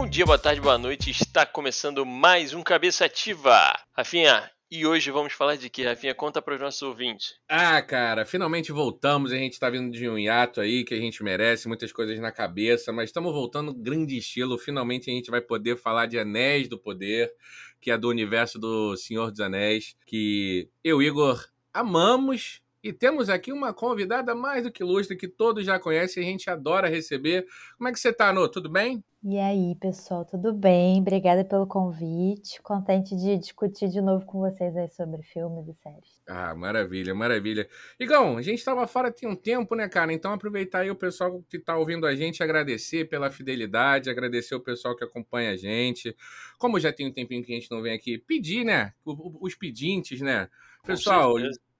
[0.00, 1.10] Bom dia, boa tarde, boa noite.
[1.10, 3.78] Está começando mais um Cabeça Ativa.
[3.92, 6.14] Rafinha, e hoje vamos falar de que, Rafinha?
[6.14, 7.34] Conta para os nossos ouvintes.
[7.46, 9.30] Ah, cara, finalmente voltamos.
[9.30, 12.32] A gente está vindo de um hiato aí que a gente merece, muitas coisas na
[12.32, 14.56] cabeça, mas estamos voltando grande estilo.
[14.56, 17.30] Finalmente a gente vai poder falar de Anéis do Poder,
[17.78, 23.52] que é do universo do Senhor dos Anéis, que eu, Igor, amamos e temos aqui
[23.52, 27.46] uma convidada mais do que ilustre, que todos já conhecem e a gente adora receber.
[27.76, 28.48] Como é que você tá, Nô?
[28.48, 29.04] Tudo bem?
[29.22, 30.98] E aí, pessoal, tudo bem?
[30.98, 32.58] Obrigada pelo convite.
[32.62, 36.22] Contente de discutir de novo com vocês aí sobre filmes e séries.
[36.26, 37.68] Ah, maravilha, maravilha.
[37.98, 40.10] Igão, a gente estava fora tem um tempo, né, cara?
[40.10, 44.60] Então aproveitar aí o pessoal que está ouvindo a gente, agradecer pela fidelidade, agradecer o
[44.60, 46.16] pessoal que acompanha a gente.
[46.58, 48.94] Como já tem um tempinho que a gente não vem aqui, pedir, né?
[49.04, 50.48] Os pedintes, né?
[50.82, 51.34] Pessoal,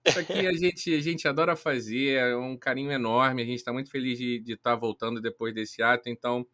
[0.07, 3.43] isso aqui a gente, a gente adora fazer, é um carinho enorme.
[3.43, 6.09] A gente está muito feliz de estar tá voltando depois desse ato.
[6.09, 6.47] Então,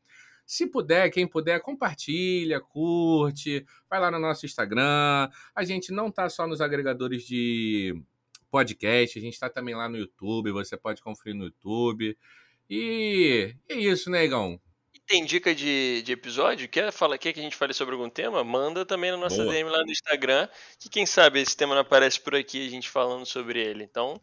[0.45, 5.29] se puder, quem puder, compartilha, curte, vai lá no nosso Instagram.
[5.55, 8.01] A gente não está só nos agregadores de
[8.51, 10.53] podcast, a gente está também lá no YouTube.
[10.53, 12.17] Você pode conferir no YouTube.
[12.69, 14.61] E é isso, né, Igão?
[15.07, 16.69] Tem dica de, de episódio?
[16.69, 18.43] Quer, fala, quer que a gente fale sobre algum tema?
[18.43, 19.53] Manda também na nossa Boa.
[19.53, 22.89] DM lá no Instagram, que quem sabe esse tema não aparece por aqui, a gente
[22.89, 23.85] falando sobre ele.
[23.85, 24.21] Então,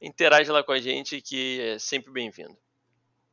[0.00, 2.56] interage lá com a gente, que é sempre bem-vindo.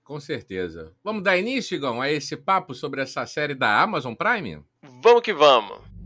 [0.04, 0.96] Com certeza.
[1.04, 4.64] Vamos dar início, Igão, a esse papo sobre essa série da Amazon Prime?
[5.04, 5.99] Vamos que vamos!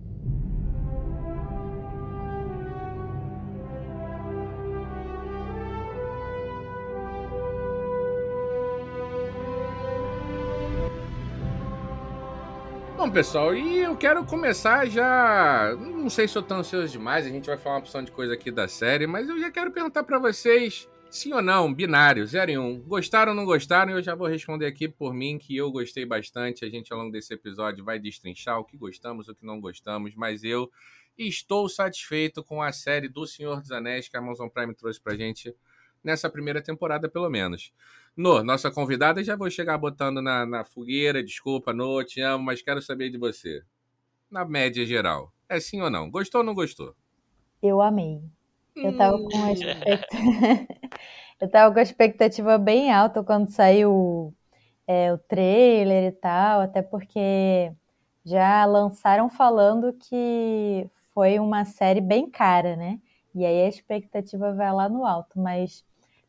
[13.14, 15.76] Pessoal, e eu quero começar já.
[15.78, 18.34] Não sei se eu tô ansioso demais, a gente vai falar uma opção de coisa
[18.34, 20.90] aqui da série, mas eu já quero perguntar para vocês.
[21.12, 22.66] Sim ou não, binário, 0 e 1.
[22.66, 22.82] Um.
[22.82, 23.92] Gostaram ou não gostaram?
[23.92, 26.66] Eu já vou responder aqui por mim, que eu gostei bastante.
[26.66, 30.16] A gente, ao longo desse episódio, vai destrinchar o que gostamos, o que não gostamos,
[30.16, 30.72] mas eu
[31.16, 35.16] estou satisfeito com a série do Senhor dos Anéis que a Amazon Prime trouxe pra
[35.16, 35.56] gente
[36.04, 37.72] nessa primeira temporada, pelo menos.
[38.16, 41.24] No, nossa convidada, já vou chegar botando na, na fogueira.
[41.24, 43.64] Desculpa, No, te amo, mas quero saber de você.
[44.30, 46.10] Na média geral, é sim ou não?
[46.10, 46.96] Gostou ou não gostou?
[47.62, 48.22] Eu amei.
[48.76, 50.68] Eu tava com a expectativa...
[51.42, 54.34] Eu tava com a expectativa bem alta quando saiu
[54.88, 57.72] é, o trailer e tal, até porque
[58.26, 63.00] já lançaram falando que foi uma série bem cara, né?
[63.36, 65.84] E aí a expectativa vai lá no alto, mas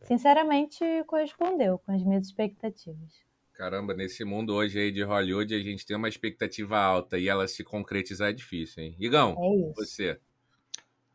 [0.06, 3.24] sinceramente, correspondeu com as minhas expectativas.
[3.54, 7.46] Caramba, nesse mundo hoje aí de Hollywood, a gente tem uma expectativa alta e ela
[7.46, 8.96] se concretizar é difícil, hein?
[8.98, 10.18] Igão, é você.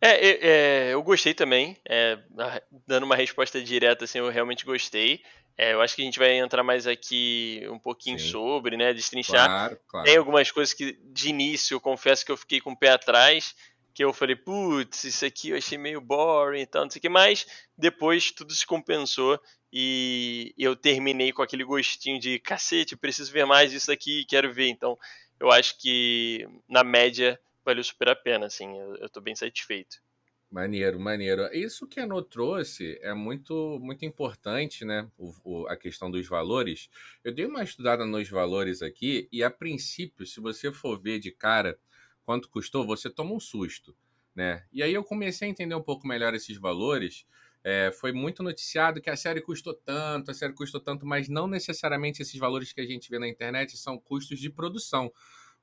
[0.02, 1.76] É, é, eu gostei também.
[1.88, 2.18] É,
[2.88, 5.22] dando uma resposta direta, assim, eu realmente gostei.
[5.58, 8.30] É, eu acho que a gente vai entrar mais aqui um pouquinho Sim.
[8.30, 8.94] sobre, né?
[8.94, 9.46] Destrinchar.
[9.46, 10.06] Claro, claro.
[10.06, 13.54] Tem algumas coisas que, de início, eu confesso que eu fiquei com o pé atrás
[14.00, 17.02] que eu falei, putz, isso aqui eu achei meio boring e tal, não sei o
[17.02, 17.46] que, mas
[17.78, 19.38] depois tudo se compensou
[19.74, 24.70] e eu terminei com aquele gostinho de cacete, preciso ver mais disso aqui, quero ver.
[24.70, 24.98] Então,
[25.38, 29.98] eu acho que na média valeu super a pena, assim, eu, eu tô bem satisfeito.
[30.50, 31.54] Maneiro, maneiro.
[31.54, 35.12] Isso que a No trouxe é muito, muito importante, né?
[35.18, 36.90] O, o, a questão dos valores.
[37.22, 41.32] Eu dei uma estudada nos valores aqui e, a princípio, se você for ver de
[41.32, 41.78] cara,
[42.30, 43.98] quanto custou, você toma um susto,
[44.36, 44.64] né?
[44.72, 47.26] E aí eu comecei a entender um pouco melhor esses valores.
[47.64, 51.48] É, foi muito noticiado que a série custou tanto, a série custou tanto, mas não
[51.48, 55.12] necessariamente esses valores que a gente vê na internet são custos de produção.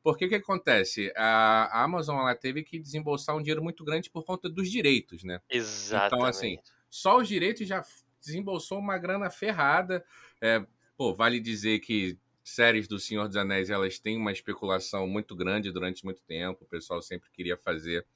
[0.03, 1.13] Porque o que acontece?
[1.15, 5.41] A Amazon ela teve que desembolsar um dinheiro muito grande por conta dos direitos, né?
[5.49, 6.15] Exatamente.
[6.17, 6.59] Então, assim,
[6.91, 7.81] só os direitos já
[8.21, 10.05] desembolsou uma grana ferrada.
[10.43, 10.67] É,
[10.97, 15.73] pô, vale dizer que séries do Senhor dos Anéis elas têm uma especulação muito grande
[15.73, 16.65] durante muito tempo.
[16.65, 18.07] O pessoal sempre queria fazer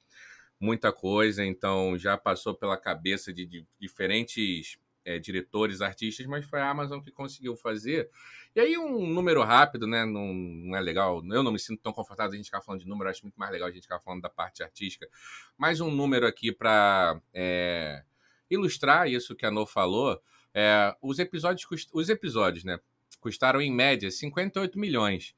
[0.57, 6.69] muita coisa, então já passou pela cabeça de, diferentes é, diretores, artistas, mas foi a
[6.69, 8.09] Amazon que conseguiu fazer.
[8.55, 10.05] E aí um número rápido, né?
[10.05, 11.21] Não, não, é legal.
[11.29, 13.51] Eu não me sinto tão confortável a gente ficar falando de número, acho muito mais
[13.51, 15.09] legal a gente ficar falando da parte artística.
[15.57, 18.03] Mais um número aqui para é,
[18.49, 20.21] ilustrar isso que a No falou.
[20.53, 22.79] É, os episódios, os episódios, né?
[23.21, 25.33] Custaram em média 58 milhões.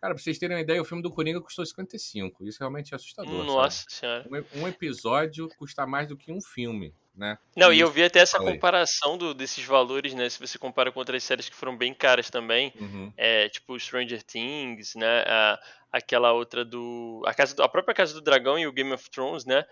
[0.00, 2.46] Cara, pra vocês terem uma ideia, o filme do Coringa custou 55.
[2.46, 3.44] Isso realmente é assustador.
[3.44, 3.92] Nossa sabe?
[3.92, 4.46] senhora.
[4.54, 7.36] Um, um, episódio custa mais do que um filme, né?
[7.56, 8.54] Não, e eu vi até essa Falei.
[8.54, 10.28] comparação do, desses valores, né?
[10.28, 12.72] Se você compara com outras séries que foram bem caras também.
[12.78, 13.12] Uhum.
[13.16, 15.24] É, tipo Stranger Things, né?
[15.26, 17.20] A, aquela outra do.
[17.26, 19.64] A, casa do, a própria Casa do Dragão e o Game of Thrones, né?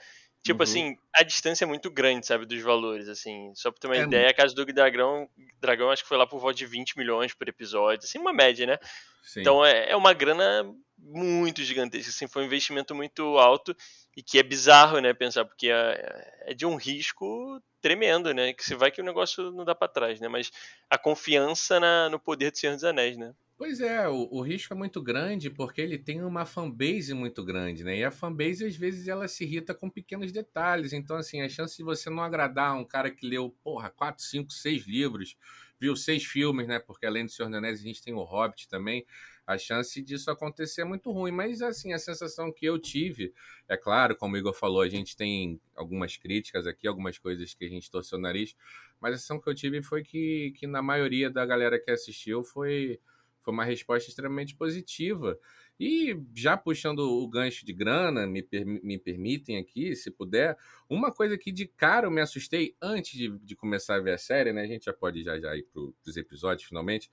[0.47, 0.63] Tipo uhum.
[0.63, 3.53] assim, a distância é muito grande, sabe, dos valores, assim.
[3.57, 5.29] Só pra ter uma é ideia, a Casa do Dragão,
[5.61, 8.65] Dragão acho que foi lá por volta de 20 milhões por episódio, assim, uma média,
[8.65, 8.79] né?
[9.25, 9.41] Sim.
[9.41, 10.65] Então é, é uma grana
[10.97, 13.77] muito gigantesca, assim, foi um investimento muito alto
[14.17, 18.65] e que é bizarro, né, pensar, porque é, é de um risco tremendo, né, que
[18.65, 20.51] se vai que o negócio não dá para trás, né, mas
[20.89, 23.35] a confiança na, no poder do Senhor dos Anéis, né.
[23.59, 27.83] Pois é, o, o, risco é muito grande porque ele tem uma fanbase muito grande,
[27.83, 27.97] né?
[27.97, 30.93] E a fanbase, às vezes, ela se irrita com pequenos detalhes.
[30.93, 34.53] Então, assim, a chance de você não agradar um cara que leu, porra, 4, 5,
[34.53, 35.39] 6 livros,
[35.81, 36.79] viu seis filmes, né?
[36.79, 39.07] Porque além do Senhor dos Anéis, a gente tem o Hobbit também.
[39.47, 41.31] A chance disso acontecer é muito ruim.
[41.33, 43.33] Mas, assim, a sensação que eu tive,
[43.67, 47.65] é claro, como o Igor falou, a gente tem algumas críticas aqui, algumas coisas que
[47.65, 48.55] a gente torceu o nariz.
[49.01, 52.45] Mas a sensação que eu tive foi que, que na maioria da galera que assistiu
[52.45, 53.01] foi
[53.47, 55.39] foi uma resposta extremamente positiva.
[55.79, 60.57] E já puxando o gancho de grana, me, per, me permitem aqui, se puder,
[60.91, 64.19] uma coisa que de cara eu me assustei antes de, de começar a ver a
[64.19, 64.63] série, né?
[64.63, 67.09] A gente já pode já, já ir para os episódios finalmente,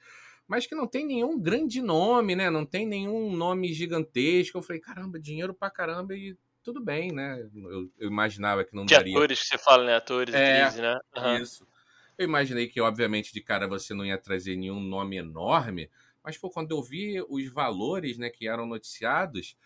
[0.47, 2.49] mas que não tem nenhum grande nome, né?
[2.49, 4.57] Não tem nenhum nome gigantesco.
[4.57, 7.47] Eu falei, caramba, dinheiro pra caramba e tudo bem, né?
[7.53, 9.13] Eu, eu imaginava que não de daria.
[9.13, 9.95] atores que você fala, né?
[9.97, 10.97] Atores, é, atrizes, né?
[11.15, 11.37] Uhum.
[11.37, 11.67] Isso.
[12.17, 15.89] Eu imaginei que, obviamente, de cara você não ia trazer nenhum nome enorme,
[16.23, 19.57] mas, pô, quando eu vi os valores né, que eram noticiados,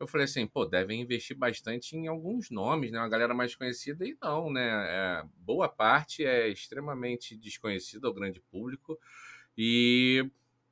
[0.00, 2.98] eu falei assim, pô, devem investir bastante em alguns nomes, né?
[2.98, 4.86] Uma galera mais conhecida, e não, né?
[4.88, 8.96] É, boa parte é extremamente desconhecida ao grande público.
[9.56, 10.30] E,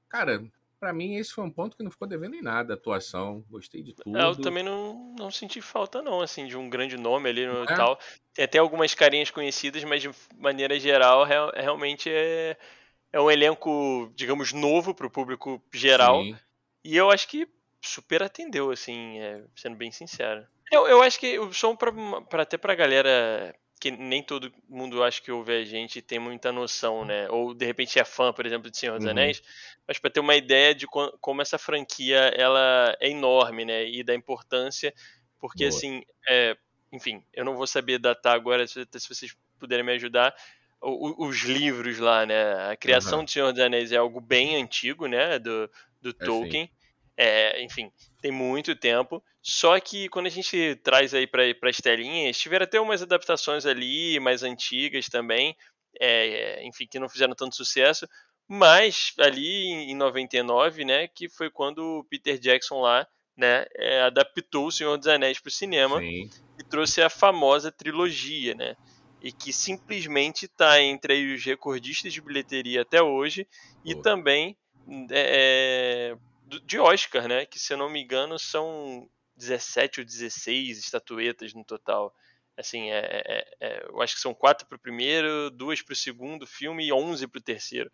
[0.09, 0.45] cara,
[0.79, 3.95] para mim esse foi um ponto que não ficou devendo em nada, atuação, gostei de
[3.95, 4.17] tudo.
[4.17, 7.65] É, eu também não, não senti falta não, assim, de um grande nome ali no
[7.65, 7.67] é?
[7.67, 7.99] tal.
[8.33, 12.57] Tem até algumas carinhas conhecidas, mas de maneira geral, real, realmente é
[13.13, 16.23] é um elenco, digamos, novo para o público geral.
[16.23, 16.37] Sim.
[16.85, 17.49] E eu acho que
[17.81, 20.47] super atendeu, assim, é, sendo bem sincero.
[20.71, 21.93] Eu, eu acho que o som, pra,
[22.29, 26.51] pra, até pra galera que nem todo mundo acho que ouve a gente tem muita
[26.51, 27.29] noção, né?
[27.31, 29.11] Ou de repente é fã, por exemplo, de Senhor dos uhum.
[29.11, 29.43] Anéis,
[29.87, 33.87] mas para ter uma ideia de como essa franquia ela é enorme, né?
[33.87, 34.95] E da importância,
[35.39, 35.77] porque Boa.
[35.77, 36.57] assim, é,
[36.91, 40.35] enfim, eu não vou saber datar agora, se, se vocês puderem me ajudar,
[40.81, 42.71] os livros lá, né?
[42.71, 43.25] A criação uhum.
[43.25, 45.39] do Senhor dos Anéis é algo bem antigo, né?
[45.39, 45.71] Do,
[46.01, 46.71] do é Tolkien.
[47.17, 47.91] É, enfim,
[48.21, 49.23] tem muito tempo.
[49.43, 54.21] Só que quando a gente traz aí para as telinhas, tiveram até umas adaptações ali,
[54.21, 55.57] mais antigas também,
[55.99, 58.07] é, enfim, que não fizeram tanto sucesso.
[58.49, 63.07] Mas ali em 99, né, que foi quando o Peter Jackson lá,
[63.37, 66.31] né, é, adaptou o Senhor dos Anéis para o cinema Sim.
[66.59, 68.77] e trouxe a famosa trilogia, né?
[69.27, 73.45] E que simplesmente está entre os recordistas de bilheteria até hoje
[73.85, 74.57] e também
[75.11, 77.45] é, é de Oscar, né?
[77.45, 82.15] Que se eu não me engano são 17 ou 16 estatuetas no total.
[82.57, 85.97] Assim, é, é, é eu acho que são quatro para o primeiro, duas para o
[85.97, 87.91] segundo filme e 11 para o terceiro.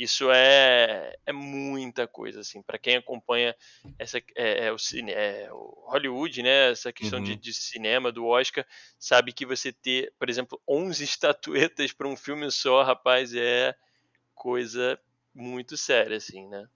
[0.00, 3.54] Isso é, é muita coisa, assim, para quem acompanha
[3.98, 7.24] essa, é, é o, cine, é, o Hollywood, né, essa questão uhum.
[7.26, 8.66] de, de, cinema, do Oscar,
[8.98, 13.74] sabe que você ter, por exemplo, 11 estatuetas para um filme só, rapaz, é
[14.34, 14.98] coisa
[15.34, 16.66] muito séria, assim, né?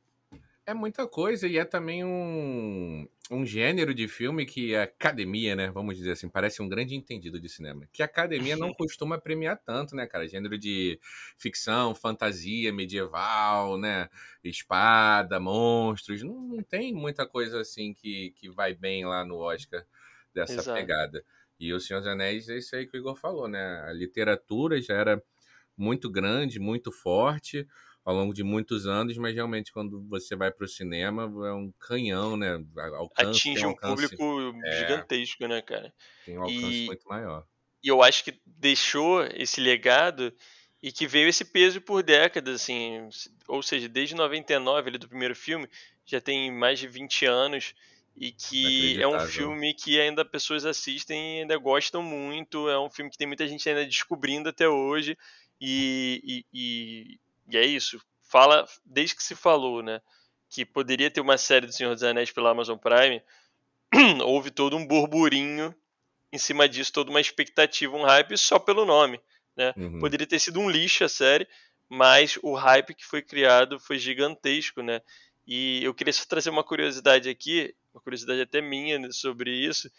[0.67, 5.71] É muita coisa e é também um, um gênero de filme que a academia, né?
[5.71, 7.87] Vamos dizer assim, parece um grande entendido de cinema.
[7.93, 10.27] Que a academia não costuma premiar tanto, né, cara?
[10.27, 10.99] Gênero de
[11.37, 14.09] ficção, fantasia, medieval, né?
[14.43, 16.23] Espada, monstros.
[16.23, 19.85] Não, não tem muita coisa assim que, que vai bem lá no Oscar
[20.33, 20.81] dessa Exato.
[20.81, 21.23] pegada.
[21.61, 23.83] E O Senhor dos Anéis é isso aí que o Igor falou, né?
[23.87, 25.23] A literatura já era
[25.77, 27.67] muito grande, muito forte
[28.05, 31.73] ao longo de muitos anos, mas realmente quando você vai para o cinema é um
[31.81, 32.63] canhão, né?
[32.97, 35.93] Alcance, Atinge um, alcance, público é, gigantesco, né, cara?
[36.27, 37.47] Tem um alcance e, muito maior.
[37.83, 40.33] E eu acho que deixou esse legado
[40.83, 43.09] e que veio esse peso por décadas, assim,
[43.49, 45.67] ou seja, desde 99, ele do primeiro filme,
[46.05, 47.75] já tem mais de 20 anos
[48.15, 52.91] e que é um filme que ainda pessoas assistem e ainda gostam muito, é um
[52.91, 55.17] filme que tem muita gente ainda descobrindo até hoje
[55.61, 57.19] e, e, e
[57.53, 58.01] é isso.
[58.23, 60.01] Fala, desde que se falou, né,
[60.49, 63.23] que poderia ter uma série do Senhor dos Anéis pela Amazon Prime,
[64.25, 65.75] houve todo um burburinho
[66.33, 69.21] em cima disso, toda uma expectativa, um hype só pelo nome,
[69.57, 69.73] né?
[69.77, 70.01] Uhum.
[70.01, 71.47] Poderia ter sido um lixo a série,
[71.89, 75.01] mas o hype que foi criado foi gigantesco, né?
[75.47, 79.91] E eu queria só trazer uma curiosidade aqui, uma curiosidade até minha né, sobre isso,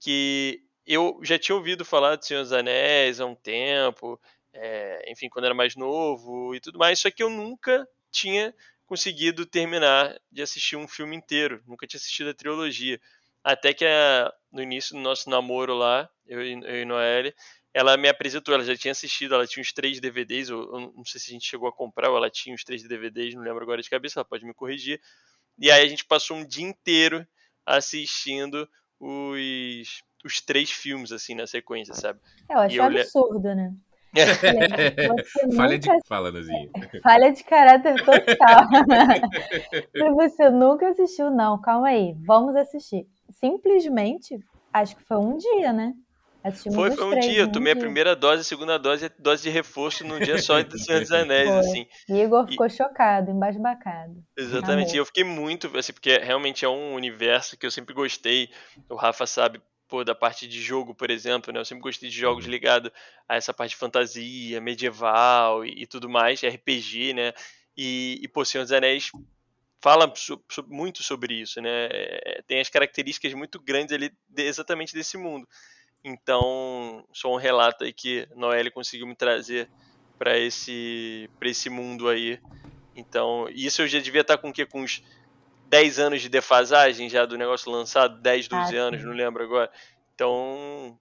[0.00, 4.20] que eu já tinha ouvido falar do Senhor dos Anéis há um tempo,
[4.52, 8.54] é, enfim, quando era mais novo e tudo mais, só que eu nunca tinha
[8.86, 13.00] conseguido terminar de assistir um filme inteiro, nunca tinha assistido a trilogia.
[13.42, 17.34] Até que a, no início do nosso namoro lá, eu, eu e Noelle,
[17.72, 21.04] ela me apresentou, ela já tinha assistido, ela tinha uns três DVDs, eu, eu, não
[21.04, 23.62] sei se a gente chegou a comprar ou ela tinha uns três DVDs, não lembro
[23.62, 25.00] agora de cabeça, ela pode me corrigir.
[25.58, 27.26] E aí a gente passou um dia inteiro
[27.64, 32.18] assistindo os, os três filmes, assim, na sequência, sabe?
[32.48, 33.72] Eu acho eu absurdo, né?
[35.56, 36.68] falha de fala, Nazinha.
[37.02, 38.66] Falha de caráter total.
[39.96, 43.06] Se você nunca assistiu, não, calma aí, vamos assistir.
[43.30, 44.38] Simplesmente,
[44.72, 45.94] acho que foi um dia, né?
[46.42, 47.40] Assistimos foi, foi um três, dia.
[47.42, 47.80] Eu tomei dia.
[47.80, 51.00] a primeira dose, a segunda dose e dose de reforço num dia só do Senhor
[51.00, 51.58] dos Anéis, foi.
[51.58, 51.86] assim.
[52.08, 52.70] Igor ficou e...
[52.70, 54.14] chocado, embasbacado.
[54.36, 54.88] Exatamente.
[54.88, 54.94] Amor.
[54.94, 58.48] E eu fiquei muito, assim, porque realmente é um universo que eu sempre gostei.
[58.88, 59.60] O Rafa sabe,
[59.90, 61.58] pô, da parte de jogo, por exemplo, né?
[61.58, 62.50] Eu sempre gostei de jogos uhum.
[62.50, 62.90] ligados
[63.28, 67.32] a essa parte de fantasia, medieval e, e tudo mais, RPG, né?
[67.76, 69.10] E, e pô, Senhor dos Anéis
[69.80, 71.88] fala so, so, muito sobre isso, né?
[71.90, 75.48] É, tem as características muito grandes ali de, exatamente desse mundo.
[76.04, 79.68] Então, só um relato aí que Noelle conseguiu me trazer
[80.18, 82.38] para esse, esse mundo aí.
[82.94, 84.64] Então, isso eu já devia estar com o quê?
[84.64, 85.02] Com uns
[85.70, 89.70] 10 anos de defasagem já do negócio lançado, 10, 12 ah, anos, não lembro agora.
[90.12, 90.98] Então,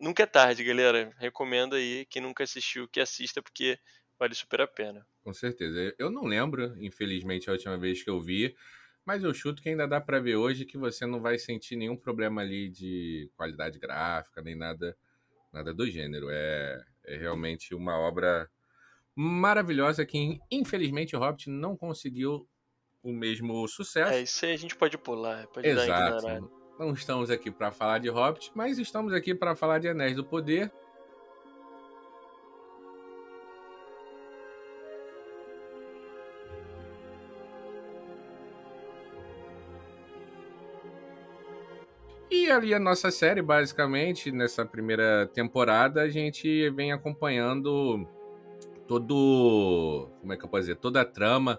[0.00, 1.14] nunca é tarde, galera.
[1.18, 3.78] Recomendo aí, quem nunca assistiu, que assista, porque
[4.18, 5.06] vale super a pena.
[5.22, 5.94] Com certeza.
[5.98, 8.56] Eu não lembro, infelizmente, a última vez que eu vi.
[9.04, 11.96] Mas eu chuto que ainda dá para ver hoje que você não vai sentir nenhum
[11.96, 14.96] problema ali de qualidade gráfica, nem nada,
[15.52, 16.28] nada do gênero.
[16.30, 18.50] É, é realmente uma obra
[19.14, 22.48] maravilhosa que, infelizmente, o Hobbit não conseguiu
[23.02, 24.12] o mesmo sucesso.
[24.12, 26.50] É, isso aí a gente pode pular, pode Exato.
[26.78, 30.24] Não estamos aqui para falar de Hobbit, mas estamos aqui para falar de Anéis do
[30.24, 30.70] Poder.
[42.30, 48.06] E ali a nossa série, basicamente, nessa primeira temporada, a gente vem acompanhando
[48.86, 50.08] todo.
[50.20, 50.76] Como é que eu posso dizer?
[50.76, 51.58] Toda a trama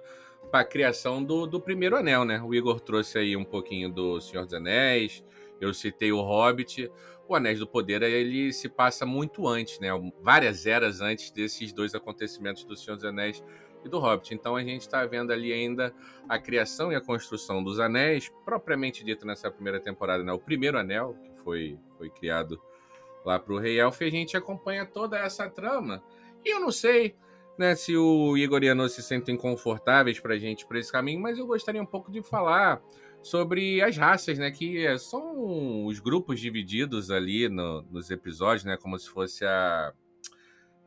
[0.50, 2.41] para a criação do, do primeiro anel, né?
[2.41, 5.24] O Igor trouxe aí um pouquinho do Senhor dos Anéis,
[5.60, 6.91] eu citei o Hobbit.
[7.27, 9.89] O Anéis do Poder ele se passa muito antes, né?
[10.22, 13.44] Várias eras antes desses dois acontecimentos do Senhor dos Anéis
[13.86, 14.34] e do Hobbit.
[14.34, 15.94] Então a gente está vendo ali ainda
[16.27, 20.34] a criação e a construção dos anéis, propriamente dito nessa primeira temporada, né?
[20.34, 22.60] O primeiro anel, que foi, foi criado
[23.24, 26.03] lá para o Rei Elf, e a gente acompanha toda essa trama.
[26.44, 27.15] E eu não sei
[27.60, 31.20] né, se o Igor e a se sentem confortáveis para a gente por esse caminho,
[31.20, 32.82] mas eu gostaria um pouco de falar
[33.22, 34.50] sobre as raças, né?
[34.50, 38.78] Que são os grupos divididos ali no, nos episódios, né?
[38.78, 39.94] Como se fosse a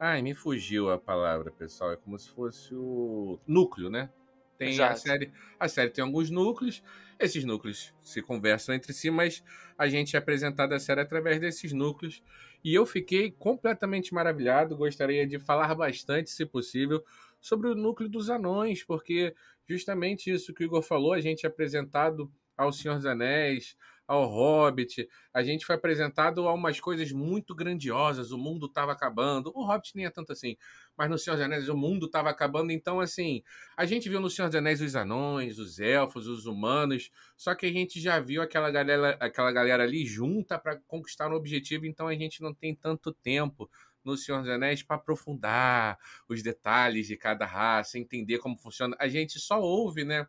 [0.01, 1.93] Ai, me fugiu a palavra, pessoal.
[1.93, 4.11] É como se fosse o núcleo, né?
[4.59, 4.95] Tem Exato.
[4.95, 5.33] a série.
[5.61, 6.83] A série tem alguns núcleos.
[7.23, 9.45] Esses núcleos se conversam entre si, mas
[9.79, 12.21] a gente é apresentado a série através desses núcleos.
[12.65, 14.77] E eu fiquei completamente maravilhado.
[14.77, 17.01] Gostaria de falar bastante, se possível,
[17.41, 19.37] sobre o núcleo dos anões, porque
[19.69, 23.77] justamente isso que o Igor falou, a gente é apresentado ao Senhor dos Anéis,
[24.13, 29.51] ao Hobbit, a gente foi apresentado a umas coisas muito grandiosas, o mundo estava acabando.
[29.55, 30.57] O Hobbit nem é tanto assim,
[30.97, 33.43] mas no Senhor dos Anéis o mundo estava acabando, então assim,
[33.75, 37.65] a gente viu no Senhor dos Anéis os anões, os elfos, os humanos, só que
[37.65, 42.07] a gente já viu aquela galera, aquela galera ali junta para conquistar um objetivo, então
[42.07, 43.71] a gente não tem tanto tempo
[44.05, 48.95] no Senhor dos Anéis para aprofundar os detalhes de cada raça, entender como funciona.
[48.99, 50.27] A gente só ouve, né?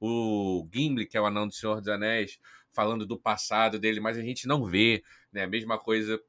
[0.00, 2.40] O Gimli, que é o anão do Senhor dos Anéis,
[2.72, 5.44] falando do passado dele, mas a gente não vê, né?
[5.44, 6.20] A mesma coisa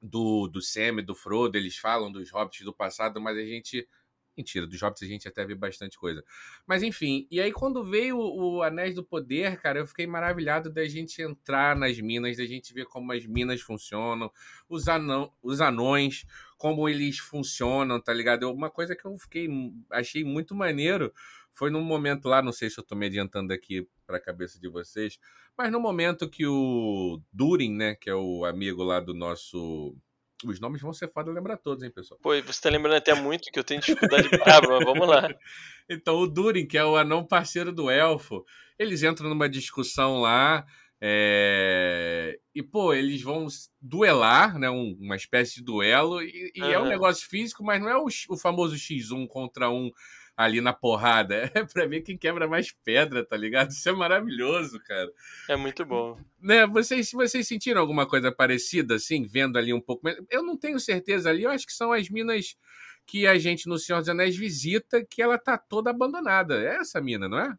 [0.00, 3.88] do, do Sam e do Frodo, eles falam dos hobbits do passado, mas a gente.
[4.36, 6.22] Mentira, dos hobbits a gente até vê bastante coisa.
[6.66, 10.70] Mas enfim, e aí quando veio o, o Anéis do Poder, cara, eu fiquei maravilhado
[10.70, 14.30] da gente entrar nas minas, da gente ver como as minas funcionam,
[14.68, 16.26] os, anão, os anões,
[16.58, 18.52] como eles funcionam, tá ligado?
[18.52, 19.48] Uma coisa que eu fiquei.
[19.90, 21.10] achei muito maneiro
[21.56, 24.60] foi num momento lá, não sei se eu tô me adiantando aqui para a cabeça
[24.60, 25.18] de vocês,
[25.56, 29.96] mas no momento que o Durin, né, que é o amigo lá do nosso
[30.44, 32.20] os nomes vão ser foda lembrar todos, hein, pessoal?
[32.22, 35.28] Pô, você tá lembrando até muito que eu tenho dificuldade de ah, mas vamos lá.
[35.88, 38.44] Então, o Durin, que é o anão parceiro do elfo,
[38.76, 40.66] eles entram numa discussão lá.
[41.00, 42.40] É...
[42.52, 43.46] E, pô, eles vão
[43.80, 44.68] duelar, né?
[44.68, 46.20] Um, uma espécie de duelo.
[46.20, 46.70] E, e uhum.
[46.70, 49.92] é um negócio físico, mas não é o, o famoso X1 contra um
[50.36, 51.50] ali na porrada.
[51.56, 53.70] É pra ver quem quebra mais pedra, tá ligado?
[53.70, 55.10] Isso é maravilhoso, cara.
[55.48, 56.18] É muito bom.
[56.40, 60.06] Né, vocês, vocês sentiram alguma coisa parecida, assim, vendo ali um pouco?
[60.30, 62.56] Eu não tenho certeza ali, eu acho que são as minas
[63.06, 66.60] que a gente no Senhor dos Anéis visita, que ela tá toda abandonada.
[66.60, 67.54] É essa mina, não é?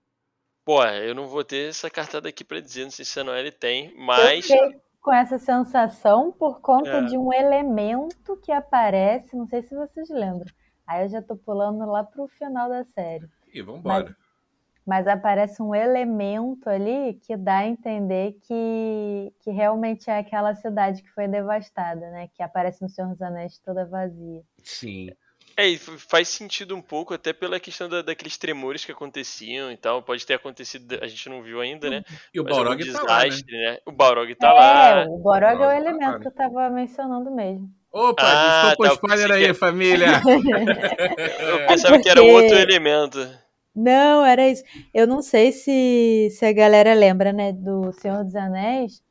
[0.64, 3.52] Pô, eu não vou ter essa cartada aqui pra dizer, não sei se a Noelle
[3.52, 4.50] tem, mas.
[4.50, 7.06] Eu fiquei com essa sensação por conta é.
[7.06, 10.54] de um elemento que aparece, não sei se vocês lembram.
[10.88, 13.28] Aí eu já tô pulando lá pro final da série.
[13.54, 14.06] E vambora.
[14.06, 20.56] Mas, mas aparece um elemento ali que dá a entender que, que realmente é aquela
[20.56, 22.30] cidade que foi devastada, né?
[22.34, 24.42] Que aparece no Senhor dos Anéis toda vazia.
[24.64, 25.10] Sim.
[25.58, 29.76] É, e faz sentido um pouco, até pela questão da, daqueles tremores que aconteciam e
[29.76, 30.04] tal.
[30.04, 32.04] Pode ter acontecido, a gente não viu ainda, né?
[32.32, 33.30] E o Balrog um tá lá, né?
[33.50, 33.80] né?
[33.84, 35.06] O Balrog tá é, lá.
[35.10, 37.70] O Balrog é o elemento tá que eu tava mencionando mesmo.
[37.92, 40.08] Opa, ah, desculpa tá, o spoiler aí, família.
[41.40, 42.04] eu pensava é porque...
[42.04, 43.28] que era outro elemento.
[43.76, 44.64] Não, era isso.
[44.94, 49.04] Eu não sei se, se a galera lembra, né, do Senhor dos Anéis.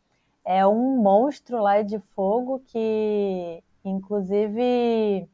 [0.45, 5.29] É um monstro lá de fogo que, inclusive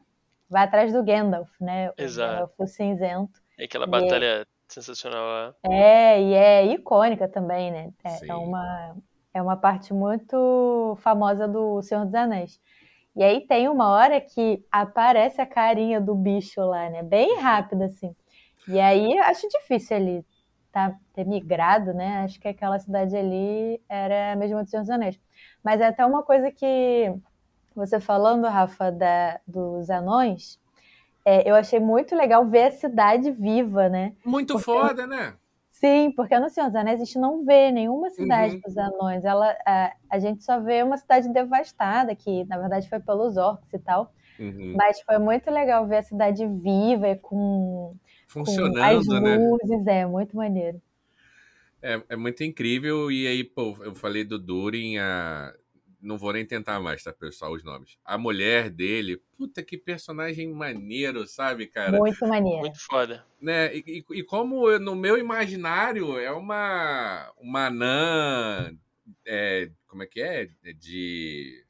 [0.49, 1.91] vai atrás do Gandalf, né?
[1.97, 2.53] Exato.
[2.59, 3.41] O cinzento.
[3.59, 5.55] É aquela batalha é, sensacional.
[5.65, 7.91] É, e é icônica também, né?
[8.05, 8.97] É, é, uma,
[9.33, 12.61] é uma parte muito famosa do Senhor dos Anéis.
[13.15, 17.03] E aí tem uma hora que aparece a carinha do bicho lá, né?
[17.03, 18.15] Bem rápido, assim.
[18.67, 20.27] E aí acho difícil ele
[20.73, 22.25] tá, ter migrado, né?
[22.25, 25.21] Acho que aquela cidade ali era mesmo do Senhor dos Anéis.
[25.63, 27.13] Mas é até uma coisa que
[27.75, 30.59] você falando, Rafa, da, dos anões,
[31.25, 34.15] é, eu achei muito legal ver a cidade viva, né?
[34.25, 35.35] Muito porque, foda, né?
[35.85, 38.61] Sim, porque no Senhor dos Anéis a gente não vê nenhuma cidade uhum.
[38.61, 39.25] dos anões.
[39.25, 43.73] Ela, a, a, gente só vê uma cidade devastada, que na verdade foi pelos orcs
[43.73, 44.15] e tal.
[44.39, 44.75] Uhum.
[44.77, 47.97] Mas foi muito legal ver a cidade viva e com,
[48.29, 49.37] Funcionando, com as né?
[49.37, 50.01] luzes, né?
[50.03, 50.81] é muito maneiro.
[51.83, 53.11] É, é muito incrível.
[53.11, 55.53] E aí, pô, eu falei do Durin, a,
[56.03, 57.97] não vou nem tentar mais, tá, pessoal, os nomes.
[58.05, 61.97] A mulher dele, puta que personagem maneiro, sabe, cara?
[61.97, 62.59] Muito maneiro.
[62.59, 63.25] Muito foda.
[63.41, 63.75] Né?
[63.77, 68.77] E, e, e como no meu imaginário é uma, uma anã,
[69.25, 70.51] é, como é que é?
[70.65, 70.73] é?
[70.73, 71.65] De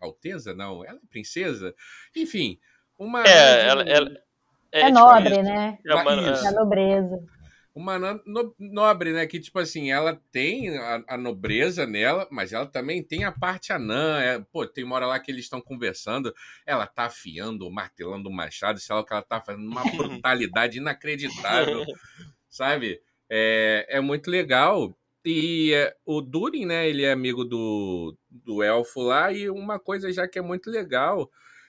[0.00, 0.84] alteza, não?
[0.84, 1.74] Ela é princesa?
[2.14, 2.58] Enfim,
[2.96, 3.24] uma...
[3.26, 4.10] É, ela, ela,
[4.70, 5.78] é, é tipo nobre, tipo, né?
[5.84, 7.34] É, uma, é nobreza
[7.74, 9.26] uma no, nobre, né?
[9.26, 13.72] Que, tipo assim, ela tem a, a, nobreza nela, mas ela também tem a parte
[13.72, 14.20] anã.
[14.20, 16.32] É, pô, tem uma hora lá que eles estão conversando,
[16.64, 20.78] ela tá afiando, martelando o machado, sei lá o que ela tá fazendo, uma brutalidade
[20.78, 21.84] inacreditável,
[22.48, 23.00] sabe?
[23.28, 24.96] É, é muito legal.
[25.24, 30.12] E é, o Durin, né, ele é amigo do, do elfo lá, e uma coisa
[30.12, 31.28] já que é muito legal,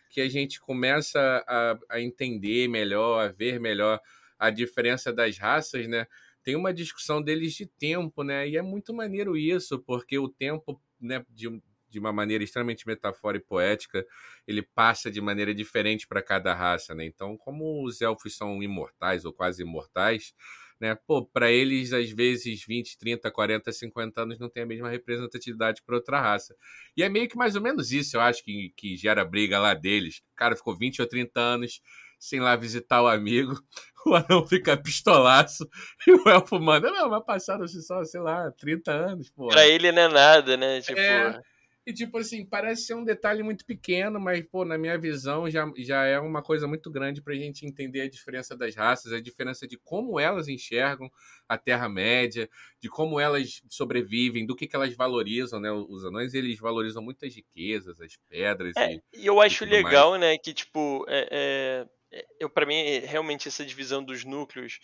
[0.09, 3.99] que a gente começa a, a entender melhor, a ver melhor
[4.37, 6.07] a diferença das raças, né?
[6.43, 8.47] Tem uma discussão deles de tempo, né?
[8.47, 11.47] E é muito maneiro isso, porque o tempo, né, de,
[11.89, 14.05] de uma maneira extremamente metafórica e poética,
[14.47, 17.05] ele passa de maneira diferente para cada raça, né?
[17.05, 20.33] Então, como os elfos são imortais ou quase imortais,
[20.79, 20.95] né?
[21.07, 25.81] Pô, para eles, às vezes, 20, 30, 40, 50 anos não tem a mesma representatividade
[25.83, 26.55] para outra raça.
[26.97, 29.73] E é meio que mais ou menos isso, eu acho, que, que gera briga lá
[29.73, 30.21] deles.
[30.33, 31.81] O cara ficou 20 ou 30 anos
[32.19, 33.55] sem lá visitar o amigo,
[34.05, 35.67] o anão fica pistolaço
[36.07, 39.47] e o elfo manda, não, mas passaram-se só, sei lá, 30 anos, pô.
[39.47, 40.81] Pra ele não é nada, né?
[40.81, 40.99] Tipo...
[40.99, 41.41] É,
[41.85, 45.71] e tipo assim, parece ser um detalhe muito pequeno, mas, pô, na minha visão já,
[45.77, 49.67] já é uma coisa muito grande pra gente entender a diferença das raças, a diferença
[49.67, 51.07] de como elas enxergam
[51.47, 52.49] a Terra-média,
[52.81, 55.71] de como elas sobrevivem, do que, que elas valorizam, né?
[55.71, 58.73] Os anões, eles valorizam muitas riquezas, as pedras.
[58.75, 60.21] É, e, e eu acho legal, mais.
[60.21, 62.04] né, que, tipo, é, é é,
[62.39, 64.79] eu para mim realmente essa divisão dos núcleos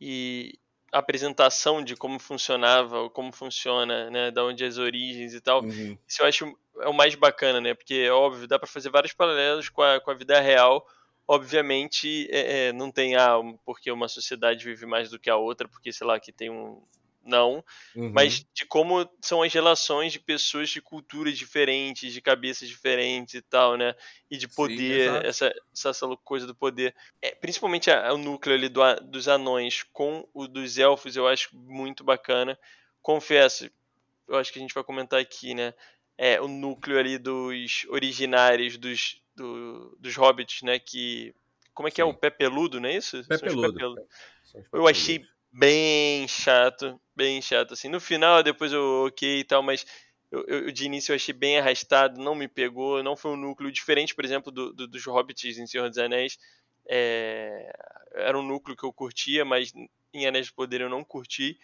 [0.00, 0.58] e
[0.92, 5.62] a apresentação de como funcionava, ou como funciona, né, da onde as origens e tal,
[5.62, 5.98] uhum.
[6.06, 9.12] isso eu acho é o mais bacana, né, porque é óbvio dá para fazer vários
[9.12, 10.86] paralelos com a, com a vida real.
[11.28, 15.66] Obviamente, é, é, não tem ah, porque uma sociedade vive mais do que a outra,
[15.66, 16.80] porque sei lá que tem um,
[17.26, 18.12] não, uhum.
[18.12, 23.42] mas de como são as relações de pessoas de culturas diferentes, de cabeças diferentes e
[23.42, 23.94] tal, né?
[24.30, 26.94] E de poder, Sim, essa, essa coisa do poder.
[27.20, 31.50] É, principalmente a, o núcleo ali do, dos anões com o dos elfos, eu acho
[31.56, 32.58] muito bacana.
[33.02, 33.68] Confesso,
[34.28, 35.74] eu acho que a gente vai comentar aqui, né?
[36.16, 40.78] É, o núcleo ali dos originários dos, do, dos hobbits, né?
[40.78, 41.34] Que.
[41.74, 42.02] Como é que Sim.
[42.02, 43.22] é o pé peludo, não é isso?
[43.28, 43.78] Pé peludo.
[44.72, 47.88] Eu achei bem chato, bem chato, assim.
[47.88, 49.86] No final, depois eu ok e tal, mas
[50.30, 53.72] eu, eu, de início eu achei bem arrastado, não me pegou, não foi um núcleo
[53.72, 56.38] diferente, por exemplo, do, do, dos Hobbits em Senhor dos Anéis.
[56.88, 57.72] É,
[58.14, 59.72] era um núcleo que eu curtia, mas
[60.12, 61.58] em Anéis do Poder eu não curti.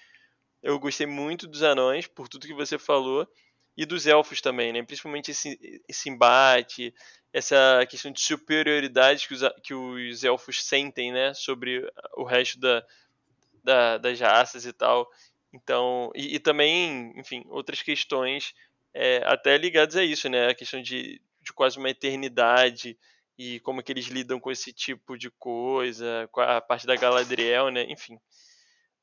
[0.62, 3.28] Eu gostei muito dos anões, por tudo que você falou,
[3.76, 4.83] e dos elfos também, né?
[4.83, 6.94] Principalmente esse, esse embate,
[7.33, 11.35] essa questão de superioridade que os, que os elfos sentem, né?
[11.35, 12.85] Sobre o resto da,
[13.62, 15.09] da, das raças e tal.
[15.53, 18.55] Então, e, e também, enfim, outras questões
[18.94, 20.48] é, até ligadas a isso, né?
[20.48, 22.98] A questão de, de quase uma eternidade
[23.38, 27.70] e como que eles lidam com esse tipo de coisa, com a parte da Galadriel,
[27.70, 27.85] né?
[27.88, 28.18] Enfim,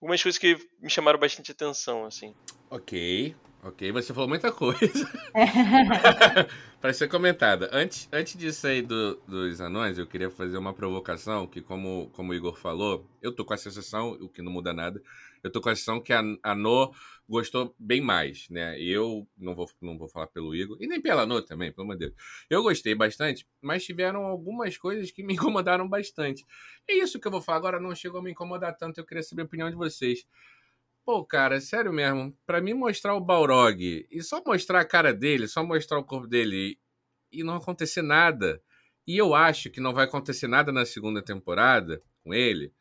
[0.01, 2.35] algumas coisas que me chamaram bastante atenção, assim.
[2.69, 5.09] Ok, ok, você falou muita coisa
[6.79, 7.69] para ser comentada.
[7.71, 12.31] Antes, antes disso aí do, dos anões, eu queria fazer uma provocação que, como, como
[12.31, 15.01] o Igor falou, eu tô com a sensação, o que não muda nada,
[15.43, 16.91] eu tô com a sensação que a, a No
[17.27, 18.81] gostou bem mais, né?
[18.81, 21.95] Eu não vou, não vou falar pelo Igor, e nem pela No também, pelo amor
[21.95, 22.13] de Deus.
[22.49, 26.45] Eu gostei bastante, mas tiveram algumas coisas que me incomodaram bastante.
[26.89, 29.21] É isso que eu vou falar agora, não chegou a me incomodar tanto, eu queria
[29.21, 30.25] saber a opinião de vocês.
[31.09, 35.47] Pô, cara, sério mesmo, para mim mostrar o Balrog e só mostrar a cara dele,
[35.47, 36.79] só mostrar o corpo dele
[37.31, 38.61] e não acontecer nada,
[39.07, 42.71] e eu acho que não vai acontecer nada na segunda temporada com ele,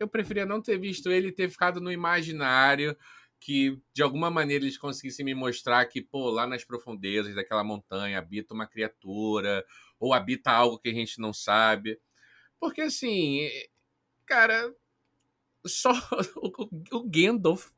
[0.00, 2.96] eu preferia não ter visto ele e ter ficado no imaginário
[3.38, 8.18] que de alguma maneira eles conseguissem me mostrar que, pô, lá nas profundezas daquela montanha
[8.18, 9.64] habita uma criatura
[10.00, 11.96] ou habita algo que a gente não sabe.
[12.58, 13.48] Porque assim,
[14.26, 14.74] cara,
[15.66, 15.92] só
[16.36, 17.70] o, o Gandalf,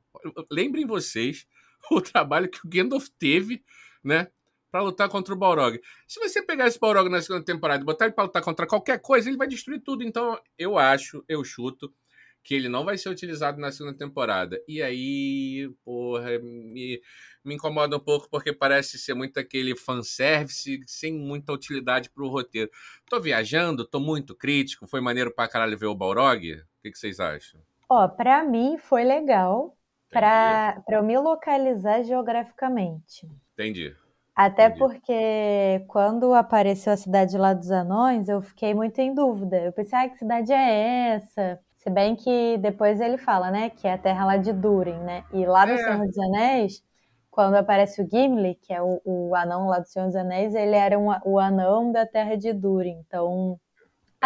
[0.50, 1.46] lembrem vocês
[1.90, 3.62] o trabalho que o Gandalf teve,
[4.02, 4.28] né,
[4.70, 5.80] para lutar contra o Balrog.
[6.06, 9.00] Se você pegar esse Balrog na segunda temporada e botar ele para lutar contra qualquer
[9.00, 10.02] coisa, ele vai destruir tudo.
[10.02, 11.94] Então, eu acho, eu chuto
[12.42, 14.60] que ele não vai ser utilizado na segunda temporada.
[14.68, 17.00] E aí, porra, me,
[17.44, 22.70] me incomoda um pouco porque parece ser muito aquele fanservice sem muita utilidade pro roteiro.
[23.08, 26.52] Tô viajando, tô muito crítico, foi maneiro pra caralho ver o Balrog?
[26.52, 27.62] O que, que vocês acham?
[27.88, 29.76] Ó, pra mim foi legal
[30.10, 33.28] para eu me localizar geograficamente.
[33.52, 33.94] Entendi.
[34.34, 34.78] Até Entendi.
[34.78, 39.60] porque quando apareceu a cidade lá dos anões, eu fiquei muito em dúvida.
[39.60, 41.60] Eu pensei, ah, que cidade é essa?
[41.78, 45.24] Se bem que depois ele fala, né, que é a terra lá de Durin, né?
[45.32, 45.78] E lá no é.
[45.78, 46.82] Senhor dos Anéis,
[47.30, 50.74] quando aparece o Gimli, que é o, o anão lá do Senhor dos Anéis, ele
[50.76, 52.98] era um, o anão da terra de Durin.
[53.06, 53.60] Então,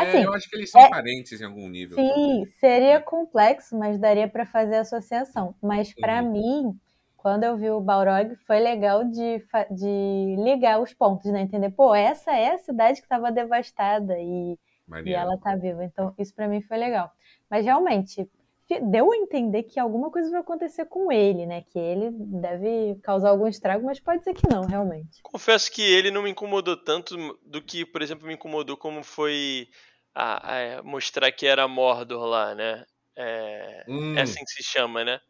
[0.02, 1.96] assim, é, eu acho que eles são é, parentes em algum nível.
[1.96, 2.46] Sim, também.
[2.60, 5.54] seria complexo, mas daria para fazer associação.
[5.62, 6.32] Mas para uhum.
[6.32, 6.80] mim,
[7.16, 11.42] quando eu vi o Balrog, foi legal de, de ligar os pontos, né?
[11.42, 14.58] Entender, pô, essa é a cidade que estava devastada e,
[15.04, 15.84] e ela tá viva.
[15.84, 17.10] Então, isso para mim foi legal.
[17.50, 18.28] Mas realmente,
[18.68, 21.62] deu a entender que alguma coisa vai acontecer com ele, né?
[21.62, 25.22] Que ele deve causar algum estrago, mas pode ser que não, realmente.
[25.22, 29.68] Confesso que ele não me incomodou tanto do que, por exemplo, me incomodou como foi
[30.14, 32.84] a, a mostrar que era Mordor lá, né?
[33.16, 34.16] É, hum.
[34.16, 35.20] é assim que se chama, né?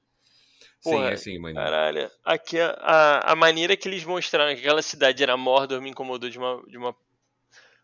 [0.83, 1.55] Porra, Sim, é assim, mano.
[1.55, 2.11] Caralho.
[2.25, 6.39] Aqui, a, a maneira que eles mostraram que aquela cidade era Mordor me incomodou de
[6.39, 6.95] uma, de uma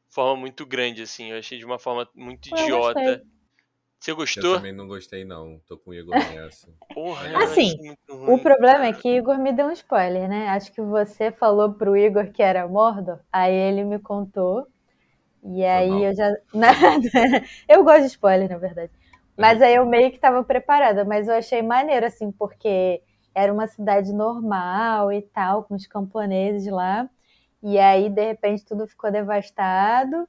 [0.09, 1.31] forma muito grande, assim.
[1.31, 3.23] Eu achei de uma forma muito idiota.
[4.05, 4.51] Você gostou?
[4.51, 5.59] Eu também não gostei, não.
[5.67, 6.69] Tô com o Igor nessa.
[6.93, 7.75] Porra, assim,
[8.29, 10.49] o problema é que Igor me deu um spoiler, né?
[10.49, 14.67] Acho que você falou pro Igor que era Mordor, aí ele me contou.
[15.43, 16.31] E aí eu já.
[17.67, 18.93] eu gosto de spoiler, na verdade.
[19.39, 23.01] Mas aí eu meio que tava preparada, mas eu achei maneiro, assim, porque
[23.35, 27.09] era uma cidade normal e tal, com os camponeses lá.
[27.63, 30.29] E aí, de repente, tudo ficou devastado.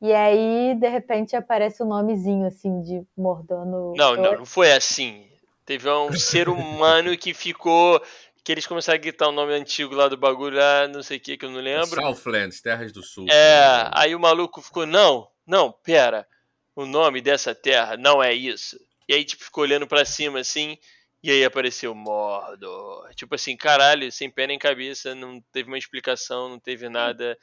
[0.00, 3.92] E aí, de repente, aparece o um nomezinho, assim, de Mordono.
[3.94, 5.28] Não, não, não foi assim.
[5.66, 8.00] Teve um ser humano que ficou.
[8.42, 11.20] Que eles começaram a gritar o nome antigo lá do bagulho, lá, não sei o
[11.20, 12.00] que, que eu não lembro.
[12.00, 13.26] Southlands, Terras do Sul.
[13.28, 16.26] É, aí o maluco ficou, não, não, pera.
[16.74, 18.80] O nome dessa terra não é isso.
[19.06, 20.78] E aí, tipo, ficou olhando para cima assim.
[21.22, 23.14] E aí apareceu Mordor.
[23.14, 27.36] Tipo assim, caralho, sem pé nem cabeça, não teve uma explicação, não teve nada.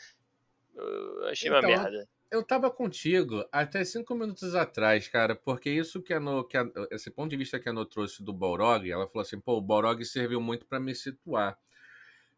[0.75, 6.01] Eu achei então, uma merda eu tava contigo até cinco minutos atrás, cara, porque isso
[6.01, 8.89] que a No, que a, esse ponto de vista que a No trouxe do Balrog,
[8.89, 11.57] ela falou assim, pô, o Balrog serviu muito para me situar.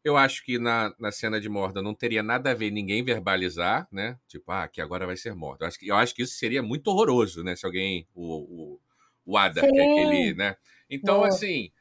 [0.04, 3.88] Eu acho que na, na cena de Morda não teria nada a ver ninguém verbalizar,
[3.92, 4.18] né?
[4.28, 5.66] Tipo, ah, que agora vai ser Morda.
[5.66, 7.56] Eu acho que, eu acho que isso seria muito horroroso, né?
[7.56, 8.82] Se alguém, o, o,
[9.26, 10.56] o Adar, que é aquele, né?
[10.90, 11.72] Então, assim,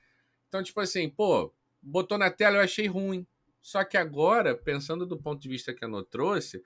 [0.49, 3.27] então, tipo assim, pô, botou na tela, eu achei ruim.
[3.61, 6.62] Só que agora, pensando do ponto de vista que a No trouxe,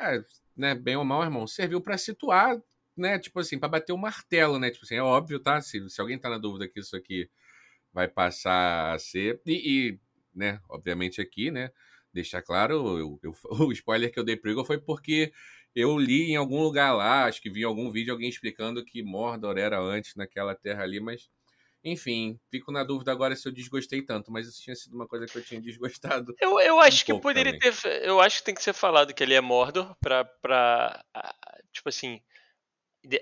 [0.00, 0.22] é,
[0.56, 2.60] né, bem ou mal, irmão, serviu para situar,
[2.96, 4.70] né, tipo assim, para bater o martelo, né?
[4.70, 5.60] Tipo assim, é óbvio, tá?
[5.60, 7.28] Se, se alguém tá na dúvida que isso aqui
[7.92, 9.52] vai passar a ser e,
[9.88, 10.00] e
[10.34, 11.70] né, obviamente aqui, né,
[12.12, 13.34] deixar claro, eu, eu,
[13.68, 15.32] o spoiler que eu dei pro Igor foi porque
[15.74, 19.02] eu li em algum lugar lá, acho que vi em algum vídeo alguém explicando que
[19.02, 21.30] Mordor era antes naquela terra ali, mas
[21.86, 25.24] enfim, fico na dúvida agora se eu desgostei tanto, mas isso tinha sido uma coisa
[25.24, 26.34] que eu tinha desgostado.
[26.40, 27.72] Eu, eu acho um que poderia também.
[27.72, 28.04] ter.
[28.04, 30.24] Eu acho que tem que ser falado que ele é Mordor pra.
[30.24, 31.00] pra
[31.72, 32.20] tipo assim.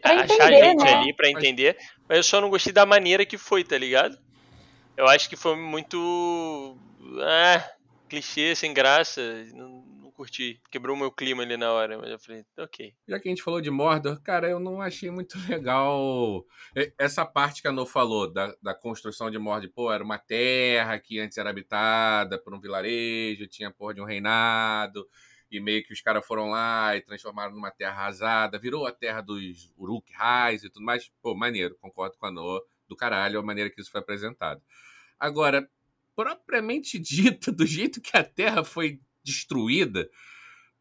[0.00, 0.94] pra achar entender, gente né?
[0.94, 1.76] ali pra entender,
[2.08, 4.18] mas eu só não gostei da maneira que foi, tá ligado?
[4.96, 6.78] Eu acho que foi muito.
[7.20, 7.70] Ah,
[8.08, 9.20] clichê, sem graça.
[9.52, 10.60] Não curti.
[10.70, 12.94] Quebrou o meu clima ali na hora, mas eu falei, ok.
[13.06, 16.46] Já que a gente falou de Mordor, cara, eu não achei muito legal
[16.96, 19.70] essa parte que a No falou, da, da construção de Mordor.
[19.74, 24.04] Pô, era uma terra que antes era habitada por um vilarejo, tinha porra de um
[24.04, 25.06] reinado,
[25.50, 29.20] e meio que os caras foram lá e transformaram numa terra arrasada, virou a terra
[29.20, 31.10] dos Uruk-hais e tudo mais.
[31.20, 34.62] Pô, maneiro, concordo com a No, do caralho, a maneira que isso foi apresentado.
[35.18, 35.68] Agora,
[36.14, 40.08] propriamente dita, do jeito que a terra foi destruída,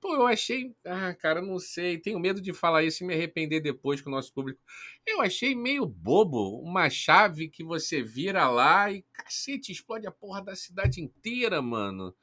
[0.04, 0.76] Pô, eu achei.
[0.86, 1.98] Ah, cara, não sei.
[1.98, 4.60] Tenho medo de falar isso e me arrepender depois com o nosso público.
[5.08, 10.44] Eu achei meio bobo uma chave que você vira lá e cacete, explode a porra
[10.44, 12.14] da cidade inteira, mano.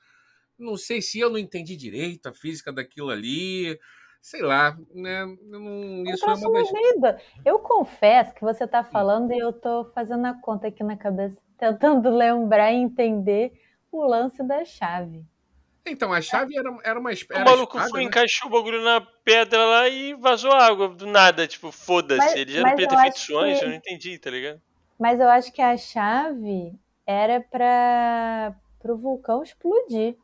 [0.59, 3.81] Não sei se eu não entendi direito a física daquilo ali.
[4.21, 5.25] Sei lá, né?
[5.45, 6.71] Não, isso é uma das.
[6.71, 7.19] doido.
[7.47, 11.41] Eu confesso que você tá falando e eu tô fazendo a conta aqui na cabeça,
[11.57, 13.55] tentando lembrar e entender
[13.91, 15.25] o lance da chave.
[15.87, 17.43] Então, a chave era, era uma O espécie.
[17.45, 21.47] maluco foi, encaixou o bagulho na pedra lá e vazou água do nada.
[21.49, 22.39] Tipo, Mas- foda-se.
[22.39, 24.61] Ele já não podia eu ter feito antes, que- eu não entendi, tá ligado?
[24.99, 26.73] Mas eu acho que a chave
[27.07, 30.17] era para o vulcão explodir.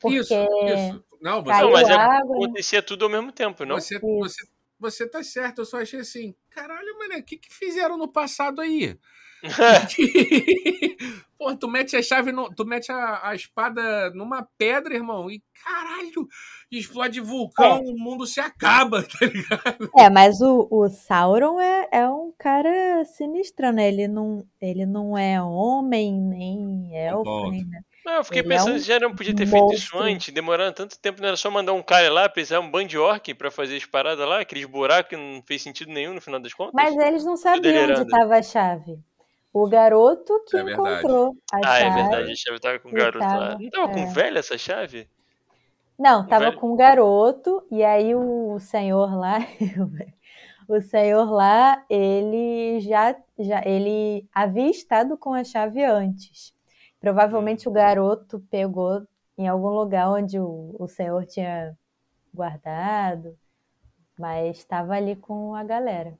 [0.00, 1.04] Porque Isso, isso.
[1.20, 2.36] Não, você, Não, mas é- água.
[2.36, 3.76] Acontecia tudo ao mesmo tempo, não?
[3.76, 4.46] Você, você,
[4.78, 8.60] você tá certo, eu só achei assim, caralho, mano, o que, que fizeram no passado
[8.60, 8.98] aí?
[11.40, 15.42] Pô, tu mete a chave, no, tu mete a, a espada numa pedra, irmão, e
[15.64, 16.28] caralho,
[16.70, 19.90] explode vulcão, o mundo se acaba, tá ligado?
[19.96, 23.88] É, mas o, o Sauron é, é um cara sinistro, né?
[23.88, 27.86] Ele não, ele não é homem, nem elfo, nem nada.
[28.04, 30.34] Não, eu fiquei Ele é pensando um se já não podia ter feito isso antes,
[30.34, 33.32] demorando tanto tempo, não era só mandar um cara lá, precisar um band de orc
[33.34, 36.52] pra fazer as paradas lá, aqueles buracos que não fez sentido nenhum no final das
[36.52, 36.72] contas.
[36.74, 38.98] Mas eles não sabiam onde estava a chave.
[39.52, 41.84] O garoto que É encontrou a ah, chave.
[41.84, 43.56] é verdade, a chave tava com o garoto lá.
[43.56, 44.06] tava, Não tava com é.
[44.06, 45.08] velha essa chave?
[45.98, 46.58] Não, tava velho?
[46.58, 49.38] com o garoto, e aí o senhor lá,
[50.68, 56.54] o senhor lá, ele já, já ele havia estado com a chave antes.
[57.00, 61.76] Provavelmente o garoto pegou em algum lugar onde o, o senhor tinha
[62.32, 63.36] guardado,
[64.18, 66.18] mas estava ali com a galera.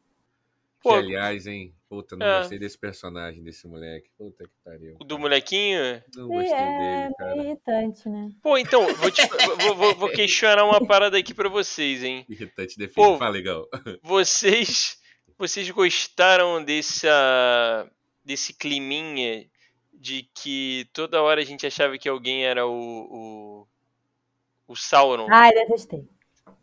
[0.80, 2.38] Que, aliás, hein, puta, não É.
[2.38, 4.96] gostei desse personagem, desse moleque, puta que pariu.
[5.05, 6.00] do molequinho.
[6.14, 7.37] Não E gostei é dele, cara.
[7.37, 8.31] irritante, né?
[8.40, 9.26] Pô, então, vou, te-
[9.59, 12.24] vou- vou- vou questionar uma parada aqui pra vocês, hein?
[12.29, 12.94] Irritante defeito.
[12.94, 13.18] Pô.
[13.18, 13.66] Fala, legal.
[14.05, 14.98] Vocês,
[15.37, 17.90] vocês gostaram dessa,
[18.24, 19.46] desse climinha
[19.92, 22.72] de que toda hora a gente achava que alguém era o,
[23.11, 23.66] o,
[24.68, 25.26] o Sauron?
[25.31, 26.09] Ai, detestei.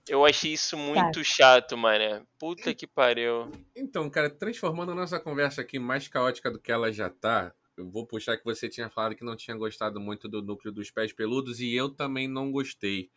[0.09, 2.23] Eu achei isso muito chato, mané.
[2.39, 3.51] Puta que pariu.
[3.75, 7.89] Então, cara, transformando a nossa conversa aqui mais caótica do que ela já tá, eu
[7.89, 11.13] vou puxar que você tinha falado que não tinha gostado muito do núcleo dos pés
[11.13, 13.11] peludos e eu também não gostei.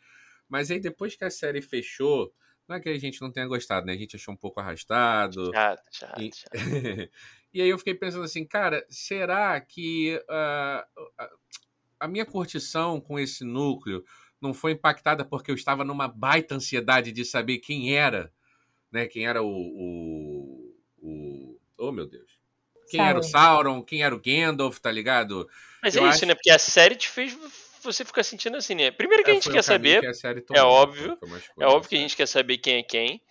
[0.49, 2.33] Mas aí depois que a série fechou,
[2.69, 3.93] não é que a gente não tenha gostado, né?
[3.93, 5.51] A gente achou um pouco arrastado.
[5.55, 6.51] Chato, chato, E- chato.
[7.55, 10.87] e aí eu fiquei pensando assim, cara, será que a-
[12.01, 14.05] a minha curtição com esse núcleo
[14.41, 18.33] não foi impactada porque eu estava numa baita ansiedade de saber quem era,
[18.93, 19.07] né?
[19.07, 22.31] Quem era o, o, o- oh meu Deus,
[22.89, 25.49] quem era o Sauron, quem era o Gandalf, tá ligado?
[25.83, 26.35] Mas Eu é isso, acho- né?
[26.35, 27.37] Porque a série te fez
[27.83, 28.91] você ficar sentindo assim, né?
[28.91, 31.19] Primeiro que a É, gente foi quer saber, que a série é tomou, óbvio,
[31.59, 33.23] é óbvio que a gente quer saber quem é quem.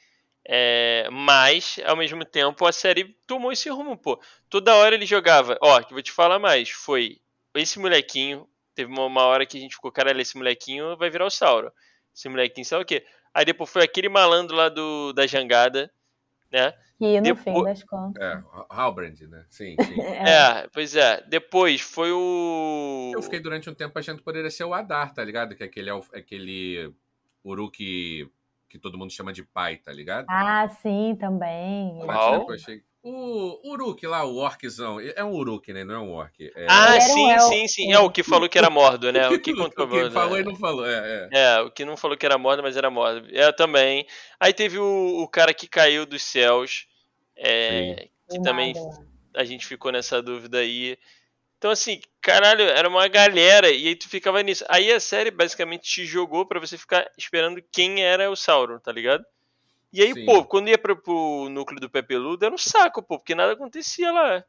[0.47, 4.19] É, mas, ao mesmo tempo, a série tomou esse rumo, pô.
[4.49, 5.57] Toda hora ele jogava.
[5.61, 6.69] Ó, que eu vou te falar mais.
[6.69, 7.19] Foi
[7.55, 8.47] esse molequinho.
[8.79, 11.69] Teve uma, uma hora que a gente ficou, caralho, esse molequinho vai virar o Sauron.
[12.15, 13.05] Esse molequinho, sabe o quê?
[13.33, 15.91] Aí depois foi aquele malandro lá do, da jangada,
[16.49, 16.73] né?
[16.97, 18.23] Que no Depois- fim das contas.
[18.23, 19.45] É, Halbrand, né?
[19.49, 20.01] Sim, sim.
[20.01, 20.65] É.
[20.73, 21.21] pois é.
[21.27, 23.11] Depois foi o.
[23.13, 25.55] Eu fiquei durante um tempo achando que poderia ser o Adar, tá ligado?
[25.57, 26.93] Que é aquele, aquele
[27.43, 28.29] Uruk
[28.69, 30.25] que todo mundo chama de pai, tá ligado?
[30.29, 31.99] Ah, sim, também.
[32.05, 34.99] Mas depois eu achei- O Uruk lá, o orczão.
[34.99, 35.85] É um Uruk, né?
[35.85, 36.51] Não é um orc.
[36.53, 36.65] É...
[36.67, 37.93] Ah, um sim, sim, sim.
[37.93, 39.29] É o que falou que era mordo, né?
[39.29, 40.85] O que contou o que ele falou e não falou.
[40.85, 41.39] É, é.
[41.39, 43.25] É, o que não falou que era mordo, mas era mordo.
[43.31, 44.05] É, também.
[44.37, 46.87] Aí teve o, o cara que caiu dos céus.
[47.37, 48.73] É, que também
[49.33, 50.97] a gente ficou nessa dúvida aí.
[51.57, 53.71] Então, assim, caralho, era uma galera.
[53.71, 54.65] E aí tu ficava nisso.
[54.67, 58.91] Aí a série basicamente te jogou pra você ficar esperando quem era o Sauron, tá
[58.91, 59.23] ligado?
[59.91, 60.25] E aí, Sim.
[60.25, 63.53] pô, quando ia pro, pro núcleo do pé peludo, era um saco, pô, porque nada
[63.53, 64.43] acontecia lá.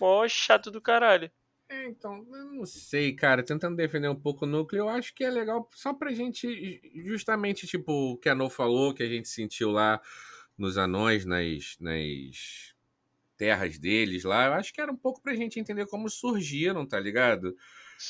[0.00, 1.30] Mó chato do caralho.
[1.68, 3.42] É, então, eu não sei, cara.
[3.42, 7.66] Tentando defender um pouco o núcleo, eu acho que é legal só pra gente, justamente,
[7.66, 10.00] tipo, o que a No falou, que a gente sentiu lá.
[10.56, 12.74] nos anões, nas, nas
[13.36, 17.00] terras deles lá, eu acho que era um pouco pra gente entender como surgiram, tá
[17.00, 17.56] ligado?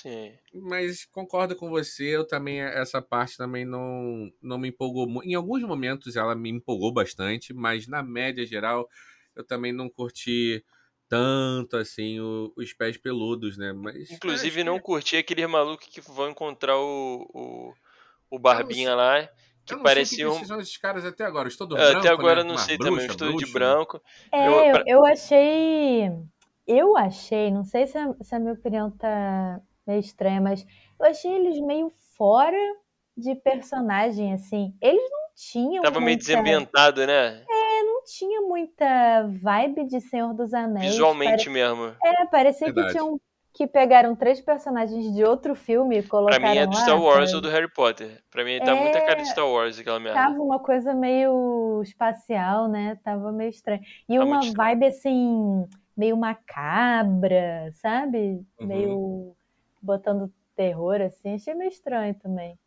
[0.03, 0.33] Sim.
[0.53, 5.29] Mas concordo com você, eu também, essa parte também não, não me empolgou muito.
[5.29, 8.89] Em alguns momentos ela me empolgou bastante, mas na média geral
[9.37, 10.65] eu também não curti
[11.09, 13.73] tanto assim o, os pés peludos, né?
[13.73, 14.83] Mas inclusive não que...
[14.83, 17.75] curti aquele maluco que vão encontrar o, o,
[18.31, 19.29] o Barbinha lá.
[19.65, 20.43] Que parecia um.
[20.61, 22.51] esses caras até agora, estou do é, branco, Até agora né?
[22.51, 24.03] não sei bruxa, também, estou de branco.
[24.31, 24.85] É, eu, pra...
[24.87, 26.11] eu achei.
[26.67, 30.67] Eu achei, não sei se a, se a minha opinião tá meio estranha, mas
[30.99, 32.59] eu achei eles meio fora
[33.17, 34.75] de personagem, assim.
[34.81, 35.83] Eles não tinham.
[35.83, 36.07] Tava muita...
[36.07, 37.43] meio desambientado, né?
[37.49, 40.93] É, não tinha muita vibe de Senhor dos Anéis.
[40.93, 41.51] Visualmente Pare...
[41.51, 41.95] mesmo.
[42.03, 42.89] É, parecia Verdade.
[42.89, 43.21] que tinham
[43.57, 47.33] que pegaram três personagens de outro filme e colocaram Pra mim é do Star Wars
[47.33, 48.21] ou do Harry Potter.
[48.29, 48.81] Pra mim dá é...
[48.81, 50.19] muita cara de Star Wars aquela merda.
[50.21, 52.99] Tava uma coisa meio espacial, né?
[53.05, 53.81] Tava meio estranho.
[54.09, 55.65] E tá uma vibe assim,
[55.97, 58.45] meio macabra, sabe?
[58.59, 58.67] Uhum.
[58.67, 59.37] Meio
[59.85, 61.35] botando terror, assim.
[61.35, 62.59] Achei meio estranho também.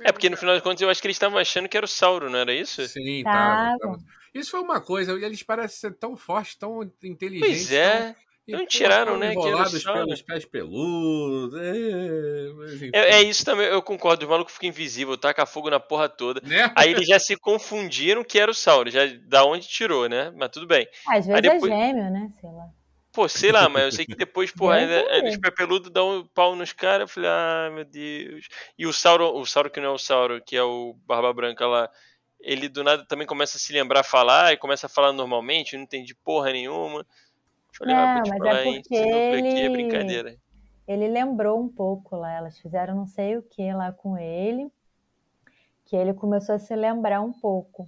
[0.00, 1.88] É, porque no final de contas eu acho que eles estavam achando que era o
[1.88, 2.86] Sauro, não era isso?
[2.86, 3.78] Sim, tava.
[3.78, 3.98] tava.
[4.34, 7.68] Isso foi uma coisa, eles parecem ser tão fortes, tão inteligentes.
[7.68, 8.14] Pois é.
[8.14, 8.22] Tão...
[8.48, 9.32] Não tiraram, né?
[9.32, 11.54] Enrolados pelos pés peludos.
[11.60, 14.26] É, é, é, isso também, eu concordo.
[14.26, 16.40] O maluco fica invisível, taca fogo na porra toda.
[16.44, 16.72] Né?
[16.74, 20.32] Aí eles já se confundiram que era o Sauro, já da onde tirou, né?
[20.36, 20.88] Mas tudo bem.
[21.06, 21.72] Às vezes depois...
[21.72, 22.32] é gêmeo, né?
[22.40, 22.68] Sei lá.
[23.12, 26.26] Pô, sei lá, mas eu sei que depois, porra, ainda, eles pé peludo dão um
[26.26, 27.02] pau nos caras.
[27.02, 28.48] Eu falei, ah, meu Deus.
[28.78, 31.66] E o Sauro, o Sauro que não é o Sauro, que é o Barba Branca
[31.66, 31.90] lá,
[32.40, 35.84] ele do nada também começa a se lembrar falar e começa a falar normalmente, não
[35.84, 37.06] entende porra nenhuma.
[37.76, 39.48] Falei, não, ah, mas é porque ele...
[39.48, 40.36] Aqui é brincadeira.
[40.88, 44.68] Ele lembrou um pouco lá, elas fizeram não sei o que lá com ele,
[45.84, 47.86] que ele começou a se lembrar um pouco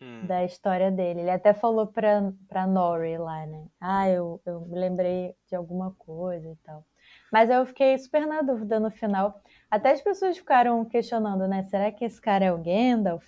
[0.00, 0.26] hum.
[0.26, 1.20] da história dele.
[1.20, 3.66] Ele até falou pra, pra Nori lá, né?
[3.80, 6.84] Ah, eu, eu me lembrei de alguma coisa e tal.
[7.32, 9.40] Mas eu fiquei super na dúvida no final.
[9.70, 11.62] Até as pessoas ficaram questionando, né?
[11.64, 13.26] Será que esse cara é o Gandalf?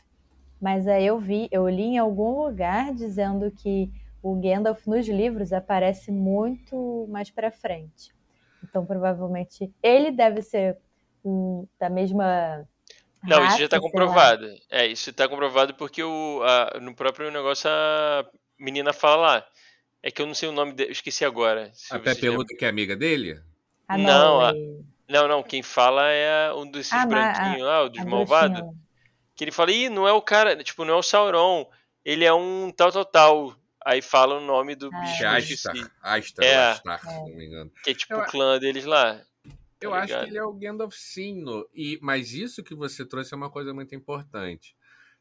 [0.61, 3.91] Mas aí eu vi, eu li em algum lugar dizendo que
[4.23, 8.13] o Gandalf nos livros aparece muito mais para frente.
[8.63, 10.79] Então, provavelmente, ele deve ser
[11.25, 12.67] um, da mesma.
[13.23, 14.47] Não, raça, isso já está comprovado.
[14.71, 18.25] É, isso está comprovado porque o, a, no próprio negócio a
[18.59, 19.47] menina fala lá.
[20.03, 21.73] É que eu não sei o nome dele, esqueci agora.
[21.91, 23.41] A Pé Peluda, que é amiga dele?
[23.89, 24.53] Ah, não, a,
[25.09, 28.63] não, não, quem fala é um desses ah, branquinhos lá, o dos malvados.
[29.35, 31.69] Que ele fala, ih, não é o cara, tipo, não é o Sauron,
[32.05, 33.57] ele é um tal, tal, tal.
[33.85, 35.27] Aí fala o nome do ah, bicho.
[35.27, 37.73] Astar, Astar, é, Astar, se não me engano.
[37.83, 39.21] Que é tipo eu, o clã deles lá.
[39.79, 40.05] Tá eu ligado?
[40.05, 43.37] acho que ele é o Gandalf sim, no, e, mas isso que você trouxe é
[43.37, 44.77] uma coisa muito importante.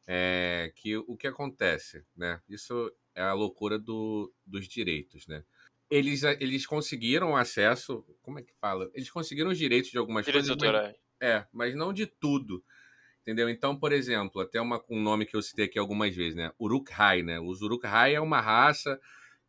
[0.09, 2.41] É, que o que acontece, né?
[2.47, 5.43] Isso é a loucura do, dos direitos, né?
[5.89, 8.89] Eles, eles conseguiram acesso, como é que fala?
[8.93, 10.71] Eles conseguiram os direitos de algumas direitos coisas.
[10.71, 12.63] Mas, é, mas não de tudo.
[13.21, 13.49] Entendeu?
[13.49, 16.51] Então, por exemplo, até uma, um nome que eu citei aqui algumas vezes, né?
[16.57, 17.39] Uruk-hai, né?
[17.39, 18.97] Os Uruk-hai é uma raça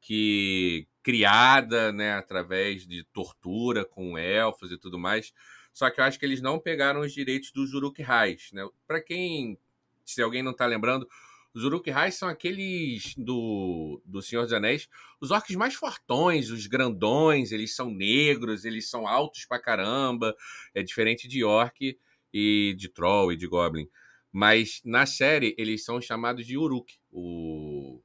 [0.01, 5.33] que criada, né, através de tortura com elfos e tudo mais.
[5.73, 8.69] Só que eu acho que eles não pegaram os direitos dos Uruk-hais, né?
[8.87, 9.59] Para quem,
[10.05, 11.09] se alguém não tá lembrando,
[11.55, 14.89] os Uruk-hais são aqueles do, do Senhor dos Anéis,
[15.21, 20.37] os orcs mais fortões, os grandões, eles são negros, eles são altos pra caramba,
[20.75, 21.99] é diferente de orc
[22.33, 23.89] e de Troll e de Goblin.
[24.31, 28.03] Mas na série eles são chamados de Uruk, o,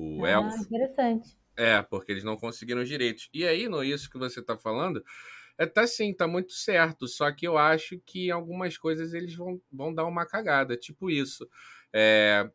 [0.00, 0.62] o ah, elfo.
[0.62, 1.36] Interessante.
[1.56, 3.28] É, porque eles não conseguiram os direitos.
[3.34, 5.04] E aí, no isso que você está falando,
[5.58, 7.06] é, tá sim, tá muito certo.
[7.06, 11.48] Só que eu acho que algumas coisas eles vão, vão dar uma cagada, tipo isso.
[11.92, 12.50] É,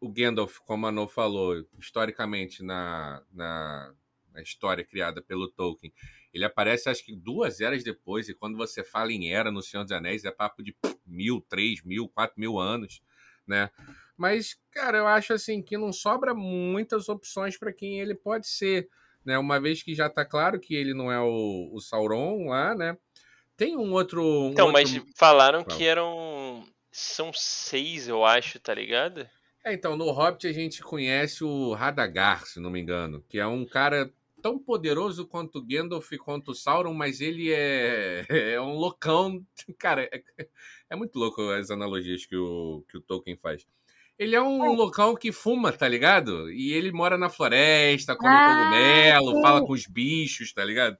[0.00, 3.94] o Gandalf, como a No falou, historicamente na, na,
[4.32, 5.92] na história criada pelo Tolkien,
[6.32, 9.84] ele aparece, acho que duas eras depois, e quando você fala em era no Senhor
[9.84, 13.00] dos Anéis, é papo de mil, três mil, quatro mil anos,
[13.46, 13.70] né?
[14.16, 18.88] Mas, cara, eu acho assim que não sobra muitas opções para quem ele pode ser,
[19.24, 19.38] né?
[19.38, 22.96] Uma vez que já tá claro que ele não é o, o Sauron lá, né?
[23.56, 24.22] Tem um outro.
[24.22, 24.82] Um então, outro...
[24.82, 26.64] mas falaram que eram.
[26.90, 29.28] São seis, eu acho, tá ligado?
[29.64, 33.46] É, então, no Hobbit a gente conhece o Radagar, se não me engano, que é
[33.46, 34.12] um cara
[34.44, 39.42] tão poderoso quanto Gandalf e quanto Sauron, mas ele é, é um loucão.
[39.78, 40.22] Cara, é,
[40.90, 43.66] é, muito louco as analogias que o, que o Tolkien faz.
[44.18, 44.76] Ele é um é.
[44.76, 46.50] local que fuma, tá ligado?
[46.50, 49.42] E ele mora na floresta, come ah, cogumelo, sim.
[49.42, 50.96] fala com os bichos, tá ligado?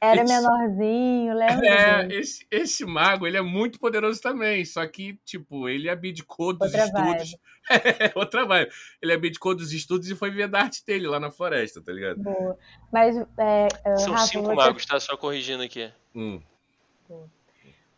[0.00, 0.34] Era esse...
[0.34, 1.66] menorzinho, lembra?
[1.66, 6.72] É, esse, esse mago, ele é muito poderoso também, só que, tipo, ele abdicou dos
[6.72, 7.36] outra estudos.
[7.68, 8.70] É, outra vibe.
[9.02, 12.22] Ele abdicou dos estudos e foi ver a arte dele lá na floresta, tá ligado?
[12.22, 12.56] Boa.
[12.92, 14.54] Mas, é, São Rafa, cinco você...
[14.54, 15.00] magos, tá?
[15.00, 15.90] Só corrigindo aqui.
[16.14, 16.40] Hum.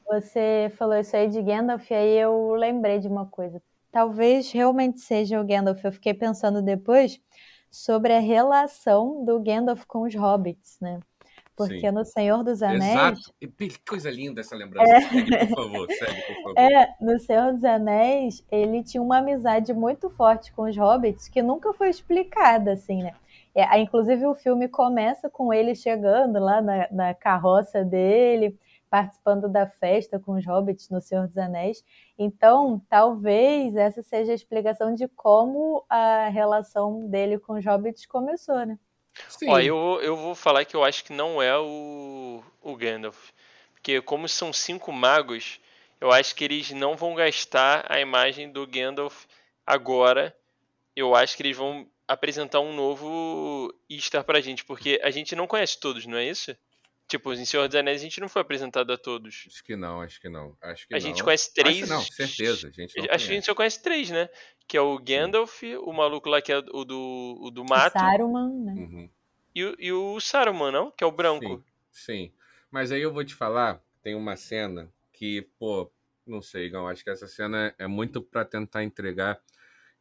[0.06, 3.60] Você falou isso aí de Gandalf, e aí eu lembrei de uma coisa.
[3.90, 5.84] Talvez realmente seja o Gandalf.
[5.84, 7.20] Eu fiquei pensando depois
[7.70, 11.00] sobre a relação do Gandalf com os hobbits, né?
[11.56, 11.90] Porque Sim.
[11.90, 13.18] no Senhor dos Anéis.
[13.18, 13.34] Exato.
[13.40, 14.92] Que coisa linda essa lembrança.
[14.92, 15.00] É...
[15.00, 16.58] Segue, por favor, segue, por favor.
[16.58, 21.42] É, no Senhor dos Anéis, ele tinha uma amizade muito forte com os hobbits que
[21.42, 23.12] nunca foi explicada, assim, né?
[23.52, 28.56] É, inclusive, o filme começa com ele chegando lá na, na carroça dele
[28.90, 31.84] participando da festa com os hobbits no Senhor dos Anéis.
[32.18, 38.64] Então, talvez essa seja a explicação de como a relação dele com os hobbits começou,
[38.66, 38.78] né?
[39.28, 39.50] Sim.
[39.50, 43.30] Ó, eu, eu vou falar que eu acho que não é o, o Gandalf.
[43.72, 45.60] Porque como são cinco magos,
[46.00, 49.24] eu acho que eles não vão gastar a imagem do Gandalf
[49.66, 50.36] agora.
[50.94, 55.46] Eu acho que eles vão apresentar um novo Istar pra gente, porque a gente não
[55.46, 56.56] conhece todos, não é isso?
[57.08, 59.46] Tipo, em Senhor dos Anéis a gente não foi apresentado a todos.
[59.48, 60.54] Acho que não, acho que não.
[60.60, 61.00] Acho que a não.
[61.00, 61.82] gente conhece três.
[61.82, 62.68] Acho não, certeza.
[62.68, 63.26] A gente não acho conhece.
[63.26, 64.28] que a gente só conhece três, né?
[64.66, 65.76] Que é o Gandalf, Sim.
[65.76, 67.96] o maluco lá que é o do, o do mato.
[67.96, 68.72] O Saruman, né?
[68.72, 69.10] Uhum.
[69.54, 70.90] E, e, o Saruman, não?
[70.90, 71.64] Que é o branco.
[71.90, 72.28] Sim.
[72.28, 72.32] Sim.
[72.70, 75.90] Mas aí eu vou te falar, tem uma cena que, pô,
[76.26, 79.40] não sei, Gão, acho que essa cena é muito para tentar entregar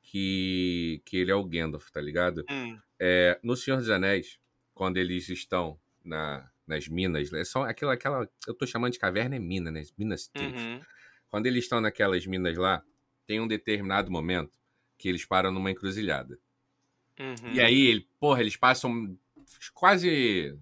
[0.02, 2.46] que, que ele é o Gandalf, tá ligado?
[2.50, 2.78] Hum.
[3.00, 4.38] É, no Senhor dos Anéis,
[4.74, 7.44] quando eles estão na, nas minas, né?
[7.44, 9.84] são aquela, aquela, eu tô chamando de caverna é mina, né?
[9.98, 10.82] Minas Uhum.
[11.30, 12.84] Quando eles estão naquelas minas lá,
[13.26, 14.58] tem um determinado momento
[14.98, 16.40] que eles param numa encruzilhada.
[17.20, 17.54] Uhum.
[17.54, 19.18] E aí, ele, porra, eles passam
[19.74, 20.58] quase.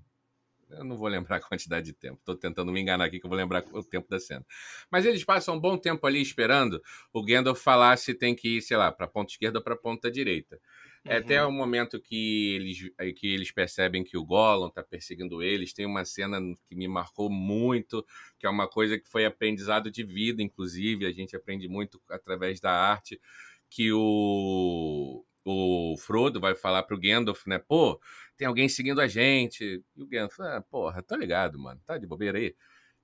[0.70, 2.20] Eu não vou lembrar a quantidade de tempo.
[2.26, 4.46] Tô tentando me enganar aqui que eu vou lembrar o tempo da cena.
[4.90, 6.82] Mas eles passam um bom tempo ali esperando
[7.14, 10.10] o Gandalf falar se tem que ir, sei lá, para ponta esquerda ou para ponta
[10.10, 10.60] direita.
[11.08, 15.44] É até o momento que eles, eh, que eles percebem que o Gollum está perseguindo
[15.44, 15.72] eles.
[15.72, 18.04] Tem uma cena que me marcou muito,
[18.40, 21.06] que é uma coisa que foi aprendizado de vida, inclusive.
[21.06, 23.22] A gente aprende muito através da arte,
[23.70, 27.60] que o, o Frodo vai falar pro Gandalf, né?
[27.60, 28.02] Pô,
[28.36, 29.84] tem alguém seguindo a gente.
[29.96, 31.80] E o Gandalf, ah, porra, tô ligado, mano.
[31.86, 32.56] Tá de bobeira aí.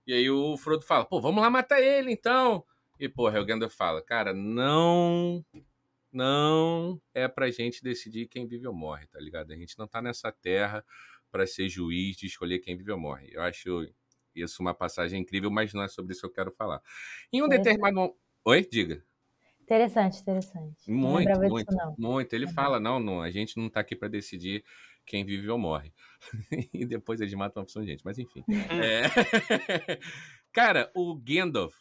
[0.08, 2.66] E aí o Frodo fala, pô, vamos lá matar ele, então.
[2.99, 5.45] E, porra, o Gandalf fala, cara, não
[6.12, 9.51] não é pra gente decidir quem vive ou morre, tá ligado?
[9.51, 10.84] A gente não tá nessa terra
[11.32, 13.30] para ser juiz de escolher quem vive ou morre.
[13.32, 13.88] Eu acho
[14.36, 16.82] isso uma passagem incrível, mas não é sobre isso que eu quero falar.
[17.32, 18.16] Em um determinado.
[18.43, 19.03] Oi, diga.
[19.62, 20.91] Interessante, interessante.
[20.91, 22.34] Muito, muito, muito.
[22.34, 22.53] Ele uhum.
[22.53, 24.66] fala: não, não, a gente não tá aqui para decidir
[25.05, 25.93] quem vive ou morre.
[26.74, 28.43] e depois eles matam a opção de gente, mas enfim.
[28.49, 29.99] é...
[30.51, 31.74] Cara, o Gandalf,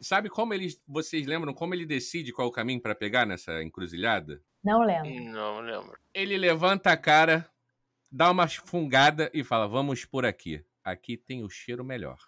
[0.00, 0.68] sabe como ele.
[0.86, 4.42] Vocês lembram como ele decide qual o caminho para pegar nessa encruzilhada?
[4.64, 5.32] Não lembro.
[5.32, 5.98] Não lembro.
[6.12, 7.48] Ele levanta a cara,
[8.10, 10.64] dá uma fungada e fala: Vamos por aqui.
[10.82, 12.18] Aqui tem o cheiro melhor.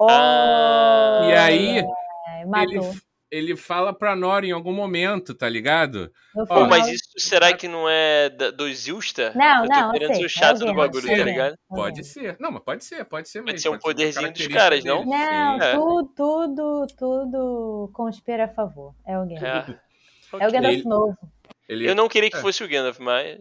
[0.00, 3.00] Oh, e aí, é, ele,
[3.30, 6.10] ele fala pra Nora em algum momento, tá ligado?
[6.46, 9.32] Pô, mas isso será que não é do Zilsta?
[9.34, 11.56] Não, eu não, querendo ser o chato do bagulho, tá ligado?
[11.68, 12.36] Pode ser.
[12.40, 13.50] Não, mas pode ser, pode ser mesmo.
[13.50, 15.04] Pode ser um poderzinho dos caras, não?
[15.04, 15.74] Não, é.
[15.74, 18.94] tudo, tudo, tudo conspira a favor.
[19.06, 19.44] É o Gandalf.
[19.44, 19.76] É, okay.
[20.40, 21.18] é o Gandalf novo.
[21.68, 21.86] Ele...
[21.86, 22.40] Eu não queria que é.
[22.40, 23.38] fosse o Gandalf, mas.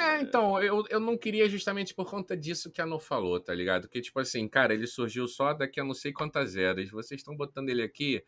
[0.00, 3.52] É, então, eu, eu não queria justamente por conta disso que a No falou, tá
[3.52, 3.86] ligado?
[3.86, 6.88] Que, tipo assim, cara, ele surgiu só daqui a não sei quantas eras.
[6.90, 8.24] Vocês estão botando ele aqui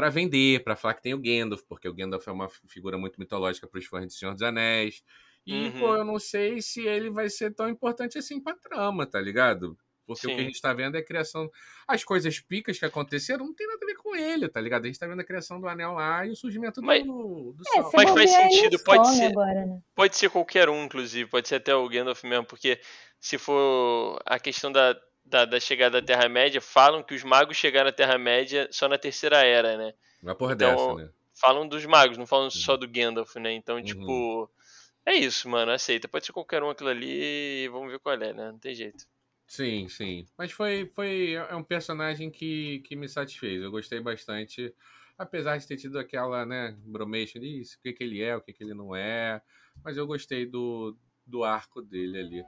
[0.00, 3.20] para vender, para falar que tem o Gandalf, porque o Gandalf é uma figura muito
[3.20, 5.04] mitológica para os fãs de Senhor dos Anéis.
[5.46, 5.78] E, uhum.
[5.78, 9.76] pô, eu não sei se ele vai ser tão importante assim pra trama, tá ligado?
[10.06, 10.32] Porque Sim.
[10.32, 11.50] o que a gente tá vendo é a criação.
[11.86, 14.84] As coisas picas que aconteceram não tem nada a ver com ele, tá ligado?
[14.84, 17.62] A gente tá vendo a criação do anel lá e o surgimento mas, do, do
[17.76, 19.26] é, Mas faz sentido, pode ser.
[19.26, 19.82] Agora, né?
[19.94, 22.80] Pode ser qualquer um, inclusive, pode ser até o Gandalf mesmo, porque
[23.20, 24.98] se for a questão da,
[25.30, 29.38] da, da chegada da Terra-média, falam que os magos chegaram à Terra-média só na Terceira
[29.44, 29.94] Era, né?
[30.22, 31.12] Uma porra então, dessa, né?
[31.40, 32.50] Falam dos magos, não falam uhum.
[32.50, 33.52] só do Gandalf, né?
[33.52, 33.82] Então, uhum.
[33.82, 34.50] tipo.
[35.06, 35.72] É isso, mano.
[35.72, 36.06] Aceita.
[36.06, 38.52] Pode ser qualquer um aquilo ali e vamos ver qual é, né?
[38.52, 39.06] Não tem jeito.
[39.46, 40.26] Sim, sim.
[40.36, 43.62] Mas foi, foi é um personagem que, que me satisfez.
[43.62, 44.74] Eu gostei bastante.
[45.16, 48.52] Apesar de ter tido aquela, né, bromation disso, o que, que ele é, o que,
[48.52, 49.40] que ele não é.
[49.82, 52.44] Mas eu gostei do, do arco dele ali.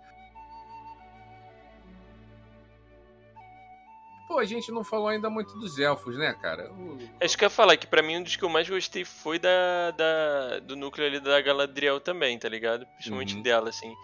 [4.33, 6.73] Pô, a gente não falou ainda muito dos elfos, né, cara?
[6.73, 6.99] O...
[7.21, 9.05] É isso que eu ia falar, que pra mim um dos que eu mais gostei
[9.05, 12.87] foi da, da do núcleo ali da Galadriel também, tá ligado?
[12.95, 13.43] Principalmente uhum.
[13.43, 13.95] dela, assim.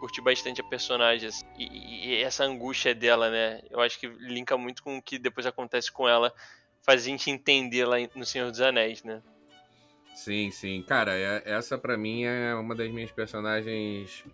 [0.00, 3.60] curti bastante a personagem assim, e, e, essa angústia dela, né?
[3.70, 6.32] Eu acho que linka muito com o que depois acontece com ela,
[6.80, 9.20] faz a gente entender lá no Senhor dos Anéis, né?
[10.14, 10.82] Sim, sim.
[10.88, 14.24] Cara, é, essa para mim é uma das minhas personagens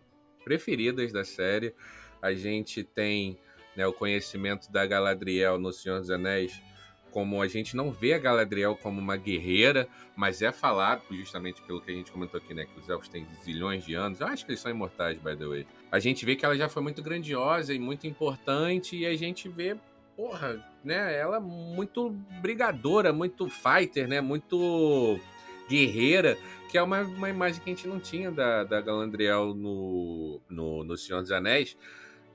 [0.45, 1.75] preferidas da série.
[2.23, 3.37] A gente tem
[3.81, 6.63] né, o conhecimento da Galadriel no Senhor dos Anéis
[7.11, 11.81] como a gente não vê a Galadriel como uma guerreira, mas é falado, justamente pelo
[11.81, 12.67] que a gente comentou aqui, né?
[12.67, 14.21] Que os elfos têm zilhões de anos.
[14.21, 15.67] Eu acho que eles são imortais, by the way.
[15.91, 19.49] A gente vê que ela já foi muito grandiosa e muito importante, e a gente
[19.49, 19.77] vê,
[20.17, 21.17] porra, né?
[21.19, 22.11] Ela muito
[22.41, 24.21] brigadora, muito fighter, né?
[24.21, 25.19] Muito
[25.69, 26.39] guerreira,
[26.71, 30.85] que é uma, uma imagem que a gente não tinha da, da Galadriel no, no,
[30.85, 31.77] no Senhor dos Anéis.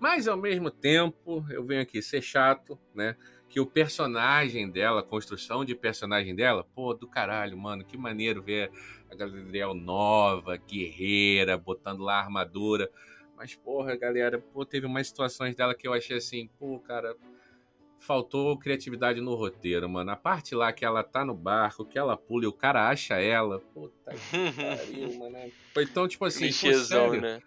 [0.06, 3.16] Mas ao mesmo tempo, eu venho aqui ser chato, né?
[3.50, 8.40] que o personagem dela, a construção de personagem dela, pô, do caralho, mano, que maneiro
[8.44, 8.70] ver
[9.10, 12.88] a Galadriel nova, guerreira, botando lá a armadura.
[13.36, 17.18] Mas, porra, galera, pô, teve umas situações dela que eu achei assim, pô, cara,
[17.98, 20.12] faltou criatividade no roteiro, mano.
[20.12, 23.16] A parte lá que ela tá no barco, que ela pula e o cara acha
[23.16, 25.52] ela, puta que pariu, mano.
[25.74, 27.42] Foi tão, tipo assim, Clichêzão, né?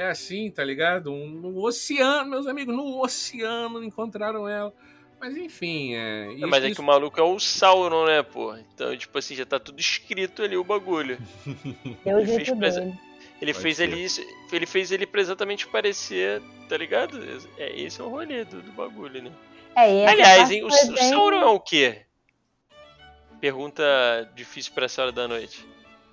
[0.00, 1.12] É assim, tá ligado?
[1.12, 4.72] Um, no oceano, meus amigos, no oceano encontraram ela.
[5.20, 6.32] Mas enfim, é.
[6.32, 6.76] Isso, mas é isso...
[6.76, 8.56] que o maluco é o Sauron, né, pô?
[8.56, 11.18] Então, tipo assim, já tá tudo escrito ali o bagulho.
[12.06, 12.68] Eu ele fez, pra...
[13.42, 14.06] ele fez ele
[14.50, 17.20] ele fez ele pra exatamente parecer, tá ligado?
[17.58, 19.30] É, esse é o rolê do, do bagulho, né?
[19.76, 20.92] É, Aliás, hein, o, bem...
[20.94, 22.06] o Sauron é o quê?
[23.38, 23.82] Pergunta
[24.34, 25.68] difícil pra essa hora da noite.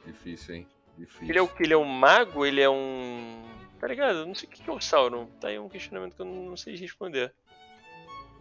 [0.05, 0.67] Difícil, hein?
[0.97, 1.29] Difícil.
[1.29, 1.63] Ele é o que?
[1.63, 2.45] Ele é um mago?
[2.45, 3.46] Ele é um.
[3.79, 4.19] Tá ligado?
[4.19, 5.27] Eu não sei o que é o Sauron.
[5.39, 7.33] Tá aí um questionamento que eu não sei responder.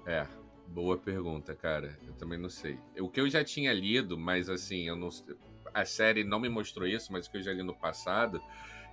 [0.07, 0.27] É,
[0.69, 1.97] Boa pergunta, cara.
[2.07, 2.79] Eu também não sei.
[2.99, 5.09] O que eu já tinha lido, mas assim, eu não
[5.73, 8.43] a série não me mostrou isso, mas o que eu já li no passado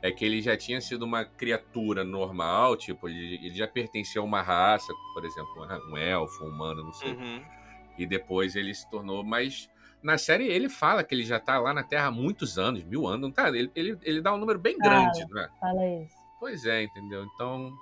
[0.01, 4.23] é que ele já tinha sido uma criatura normal, tipo, ele, ele já pertencia a
[4.23, 7.13] uma raça, por exemplo, um elfo, um humano, não sei.
[7.13, 7.41] Uhum.
[7.97, 9.69] E depois ele se tornou mais
[10.01, 13.07] na série ele fala que ele já tá lá na Terra há muitos anos, mil
[13.07, 13.47] anos, não tá?
[13.47, 15.49] Ele, ele, ele dá um número bem grande, fala, não é?
[15.59, 16.22] Fala isso.
[16.43, 17.23] Pois é, entendeu?
[17.23, 17.73] Então,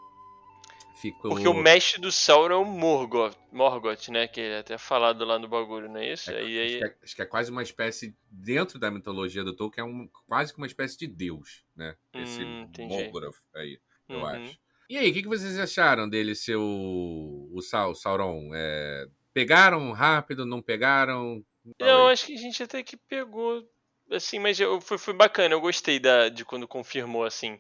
[0.94, 1.32] Ficou...
[1.32, 4.28] Porque o mestre do Sauron é o Morgoth, Morgoth, né?
[4.28, 6.30] Que é até falado lá no bagulho, não é isso?
[6.30, 9.56] É, aí, acho, que é, acho, que é, quase uma espécie, dentro da mitologia do
[9.56, 11.96] Tolkien, é um, quase que uma espécie de deus, né?
[12.14, 14.26] Esse hum, Morgoth aí, eu uhum.
[14.28, 14.60] acho.
[14.88, 18.52] E aí, o que, que, vocês acharam dele ser o, o Sauron?
[18.54, 21.44] É, pegaram rápido, não pegaram?
[21.80, 23.68] Eu acho que a gente até que pegou,
[24.12, 27.60] assim, mas eu, foi, foi bacana, eu gostei da, de quando confirmou, assim.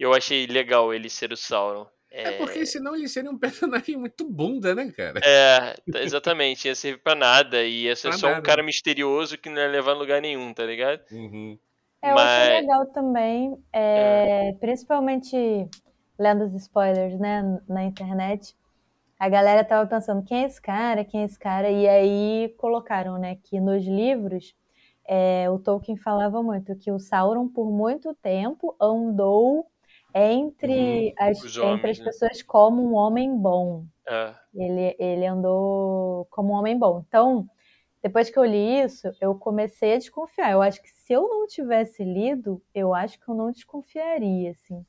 [0.00, 1.86] Eu achei legal ele ser o Sauron.
[2.10, 2.22] É...
[2.22, 2.38] é...
[2.38, 5.20] porque senão ele seria um personagem muito bunda, né, cara?
[5.22, 6.66] É, exatamente.
[6.66, 7.62] Ia servir pra nada.
[7.62, 8.40] E ia ser pra só nada.
[8.40, 11.02] um cara misterioso que não ia levar a lugar nenhum, tá ligado?
[11.12, 11.58] Uhum.
[12.02, 12.48] É, eu Mas...
[12.48, 14.52] achei legal também, é, é.
[14.54, 15.36] principalmente
[16.18, 18.56] lendo os spoilers, né, na internet.
[19.18, 21.04] A galera tava pensando, quem é esse cara?
[21.04, 21.68] Quem é esse cara?
[21.68, 24.54] E aí colocaram, né, que nos livros
[25.06, 29.66] é, o Tolkien falava muito que o Sauron, por muito tempo, andou
[30.14, 31.14] entre, uhum.
[31.18, 32.04] as, homens, entre as né?
[32.04, 33.84] pessoas como um homem bom.
[34.08, 34.34] É.
[34.54, 37.04] Ele, ele andou como um homem bom.
[37.06, 37.48] Então,
[38.02, 40.52] depois que eu li isso, eu comecei a desconfiar.
[40.52, 44.84] Eu acho que se eu não tivesse lido, eu acho que eu não desconfiaria, assim.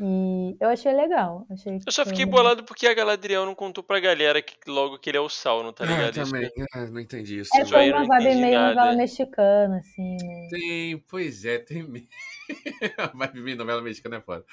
[0.00, 1.46] E eu achei legal.
[1.50, 5.10] Achei eu só fiquei bolado porque a Galadriel não contou pra galera que logo que
[5.10, 6.18] ele é o Sauron, tá ligado?
[6.18, 7.50] É, também, é, não entendi isso.
[7.56, 8.74] É, foi uma vibe meio nada.
[8.74, 10.48] novela mexicana, assim, né?
[10.50, 12.08] Tem, pois é, tem mesmo.
[13.14, 14.44] vibe meio novela mexicana é foda.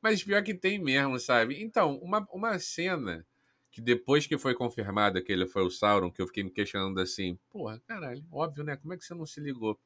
[0.00, 1.60] Mas pior que tem mesmo, sabe?
[1.62, 3.26] Então, uma, uma cena
[3.72, 7.00] que depois que foi confirmada que ele foi o Sauron, que eu fiquei me questionando
[7.00, 8.76] assim, porra, caralho, óbvio, né?
[8.76, 9.80] Como é que você não se ligou?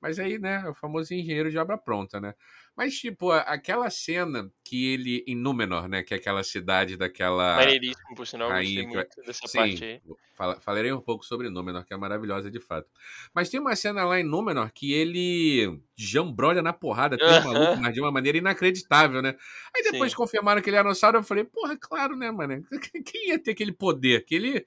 [0.00, 2.34] Mas aí, né, é o famoso engenheiro de obra pronta, né?
[2.74, 7.56] Mas, tipo, aquela cena que ele, em Númenor, né, que é aquela cidade daquela...
[7.56, 10.00] Maneiríssimo, por sinal, gostei muito dessa Sim, parte aí.
[10.62, 12.88] falarei um pouco sobre Númenor, que é maravilhosa de fato.
[13.34, 17.76] Mas tem uma cena lá em Númenor que ele jambrolha na porrada, tem um maluco,
[17.92, 19.36] mas de uma maneira inacreditável, né?
[19.76, 20.16] Aí depois Sim.
[20.16, 22.64] confirmaram que ele era um Sauron, eu falei, porra, claro, né, mano?
[23.04, 24.24] Quem ia ter aquele poder?
[24.24, 24.66] Que ele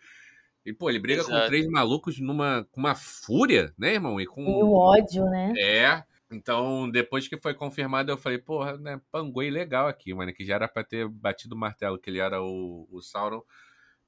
[0.66, 1.42] e, pô, ele briga Exato.
[1.42, 4.20] com três malucos numa, com uma fúria, né, irmão?
[4.20, 4.42] E com.
[4.42, 5.54] E o ódio, né?
[5.58, 6.04] É.
[6.32, 10.34] Então, depois que foi confirmado, eu falei, porra, né, panguei legal aqui, mano.
[10.34, 13.44] Que já era pra ter batido o martelo, que ele era o, o Sauron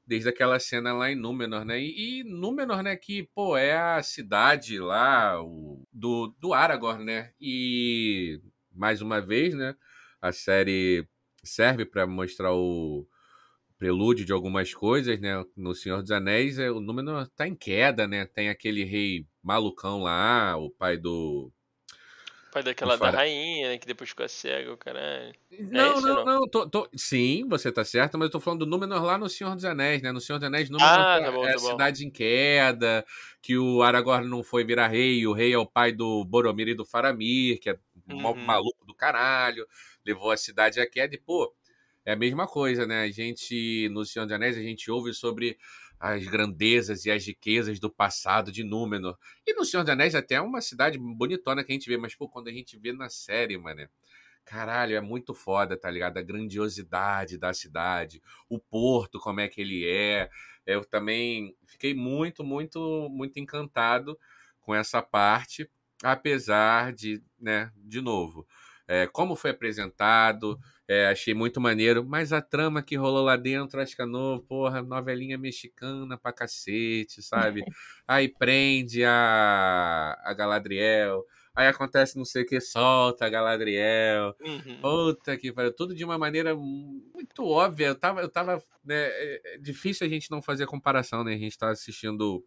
[0.07, 1.79] desde aquela cena lá em Númenor, né?
[1.79, 7.31] E, e Númenor, né, que, pô, é a cidade lá o, do, do Aragorn, né?
[7.39, 8.39] E,
[8.71, 9.75] mais uma vez, né,
[10.21, 11.07] a série
[11.43, 13.07] serve para mostrar o,
[13.85, 15.45] prelúdio de algumas coisas, né?
[15.55, 18.25] No Senhor dos Anéis, é, o número está em queda, né?
[18.25, 21.51] Tem aquele rei malucão lá, o pai do.
[22.51, 23.77] Pai daquela da rainha, né?
[23.77, 25.35] Que depois ficou cego, caralho.
[25.59, 26.25] Não, é não, não.
[26.25, 26.89] não tô, tô...
[26.95, 30.01] Sim, você tá certo, mas eu tô falando do Númenor lá no Senhor dos Anéis,
[30.01, 30.11] né?
[30.11, 33.05] No Senhor dos Anéis, Númenor ah, tá bom, é tá cidade em queda,
[33.41, 36.73] que o Aragorn não foi virar rei, o rei é o pai do Boromir e
[36.73, 37.77] do Faramir, que é
[38.09, 38.33] uhum.
[38.33, 39.67] maluco do caralho,
[40.03, 41.53] levou a cidade à queda e, pô,
[42.05, 43.01] é a mesma coisa, né?
[43.03, 45.57] A gente, no Senhor dos Anéis, a gente ouve sobre
[45.99, 49.17] as grandezas e as riquezas do passado de Númenor.
[49.45, 52.15] E no Senhor dos Anéis até é uma cidade bonitona que a gente vê, mas
[52.15, 53.87] pô, quando a gente vê na série, mano,
[54.45, 56.17] caralho, é muito foda, tá ligado?
[56.17, 60.29] A grandiosidade da cidade, o porto, como é que ele é.
[60.65, 64.17] Eu também fiquei muito, muito, muito encantado
[64.61, 65.69] com essa parte,
[66.03, 68.47] apesar de, né, de novo,
[68.87, 73.81] é, como foi apresentado, é, achei muito maneiro, mas a trama que rolou lá dentro,
[73.81, 77.63] acho que é novo, porra, novelinha mexicana pra cacete, sabe?
[78.07, 81.25] Aí prende a, a Galadriel,
[81.55, 84.35] aí acontece não sei o que, solta a Galadriel.
[84.41, 84.81] Uhum.
[84.81, 87.87] Puta que pariu, tudo de uma maneira muito óbvia.
[87.87, 91.33] Eu tava, eu tava, né, é, é difícil a gente não fazer comparação, né?
[91.33, 92.45] A gente tá assistindo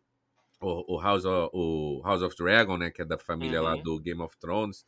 [0.61, 3.67] o, o, House, of, o House of Dragon, né, que é da família uhum.
[3.67, 4.85] lá do Game of Thrones.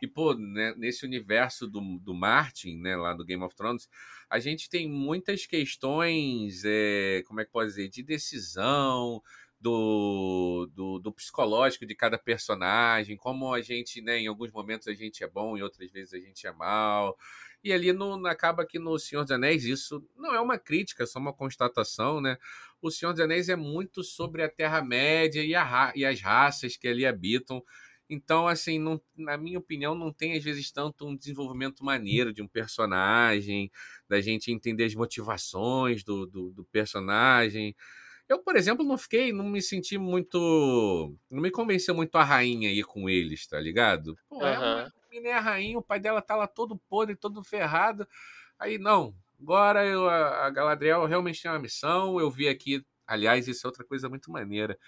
[0.00, 3.88] E, pô, né, nesse universo do, do Martin, né, lá do Game of Thrones,
[4.30, 9.22] a gente tem muitas questões, é, como é que pode dizer, de decisão,
[9.60, 14.94] do, do, do, psicológico de cada personagem, como a gente, né, em alguns momentos a
[14.94, 17.16] gente é bom, em outras vezes a gente é mal.
[17.62, 21.06] E ali no, acaba que no Senhor dos Anéis isso não é uma crítica, é
[21.06, 22.38] só uma constatação, né?
[22.80, 26.86] O Senhor dos Anéis é muito sobre a Terra-média e, a, e as raças que
[26.86, 27.62] ali habitam.
[28.08, 32.40] Então, assim, não, na minha opinião, não tem às vezes tanto um desenvolvimento maneiro de
[32.40, 33.70] um personagem,
[34.08, 37.76] da gente entender as motivações do, do, do personagem.
[38.26, 41.14] Eu, por exemplo, não fiquei, não me senti muito.
[41.30, 44.18] Não me convenceu muito a rainha aí com eles, tá ligado?
[44.28, 44.46] Pô, uhum.
[44.46, 48.06] é menina é a rainha, o pai dela tá lá todo podre, todo ferrado.
[48.58, 49.14] Aí, não.
[49.40, 52.18] Agora eu, a, a Galadriel realmente tem uma missão.
[52.18, 54.78] Eu vi aqui, aliás, isso é outra coisa muito maneira.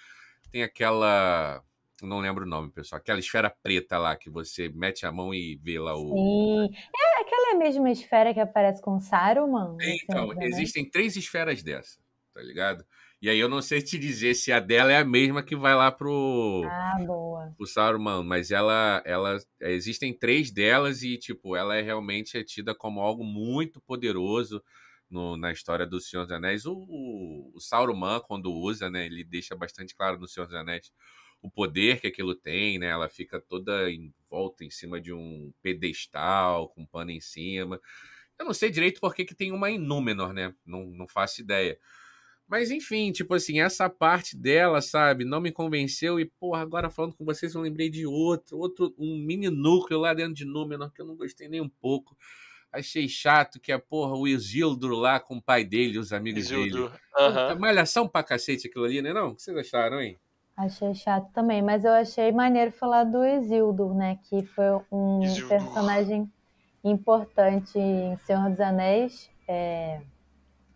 [0.51, 1.62] Tem aquela
[2.07, 2.98] não lembro o nome, pessoal.
[3.01, 6.68] Aquela esfera preta lá que você mete a mão e vê lá o.
[6.68, 6.76] Sim.
[6.96, 9.76] É aquela mesma esfera que aparece com Saruman?
[9.80, 11.98] Então, existem três esferas dessa,
[12.32, 12.84] tá ligado?
[13.22, 15.74] E aí eu não sei te dizer se a dela é a mesma que vai
[15.74, 16.62] lá pro.
[16.66, 17.53] Ah, boa.
[17.57, 19.38] Pro Saruman, mas ela, ela.
[19.61, 24.62] Existem três delas e, tipo, ela é realmente é tida como algo muito poderoso.
[25.11, 29.24] No, na história do Senhor dos Anéis, o, o, o Sauron, quando usa, né, ele
[29.24, 30.92] deixa bastante claro no Senhor dos Anéis
[31.43, 32.88] o poder que aquilo tem, né?
[32.88, 37.80] Ela fica toda em volta em cima de um pedestal, com um pano em cima.
[38.38, 40.55] Eu não sei direito por que, que tem uma em Númenor, né?
[40.64, 41.78] Não, não faço ideia.
[42.51, 47.14] Mas enfim, tipo assim, essa parte dela, sabe, não me convenceu e, porra, agora falando
[47.14, 51.01] com vocês, eu lembrei de outro, outro, um mini núcleo lá dentro de Númenor que
[51.01, 52.16] eu não gostei nem um pouco.
[52.72, 56.91] Achei chato que a porra, o Isildur lá com o pai dele, os amigos Isildur.
[56.91, 57.01] dele.
[57.18, 57.59] Uhum.
[57.61, 59.12] Malhação pra cacete aquilo ali, né?
[59.12, 59.28] Não?
[59.28, 60.18] O que vocês acharam, hein?
[60.61, 64.18] Achei chato também, mas eu achei maneiro falar do Isildur, né?
[64.24, 65.48] Que foi um Isildur.
[65.48, 66.30] personagem
[66.84, 70.02] importante em Senhor dos Anéis, é,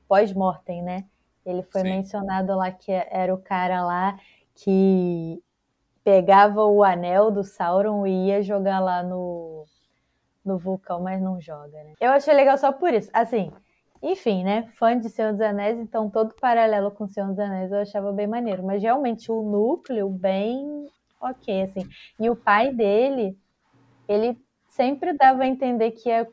[0.08, 1.04] pós-mortem, né?
[1.44, 1.90] Ele foi Sim.
[1.90, 4.18] mencionado lá que era o cara lá
[4.54, 5.42] que
[6.02, 9.66] pegava o anel do Sauron e ia jogar lá no,
[10.42, 11.92] no vulcão, mas não joga, né?
[12.00, 13.10] Eu achei legal só por isso.
[13.12, 13.52] Assim,
[14.04, 14.70] enfim, né?
[14.78, 18.26] Fã de Senhor dos Anéis, então todo paralelo com Senhor dos Anéis eu achava bem
[18.26, 18.62] maneiro.
[18.62, 20.86] Mas realmente o núcleo, bem
[21.20, 21.88] ok, assim.
[22.20, 23.36] E o pai dele,
[24.06, 24.36] ele
[24.68, 26.26] sempre dava a entender que ia,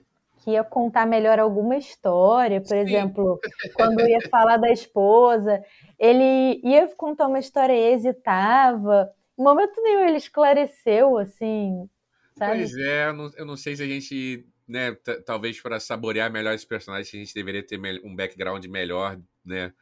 [0.43, 2.59] que ia contar melhor alguma história.
[2.59, 2.77] Por Sim.
[2.77, 3.39] exemplo,
[3.73, 5.63] quando ia falar da esposa,
[5.97, 9.09] ele ia contar uma história e hesitava.
[9.39, 11.89] Em momento nenhum ele esclareceu, assim,
[12.37, 12.57] sabe?
[12.57, 14.95] Pois é, eu não, eu não sei se a gente né,
[15.25, 19.73] talvez para saborear melhor esse personagem, a gente deveria ter um background melhor, né?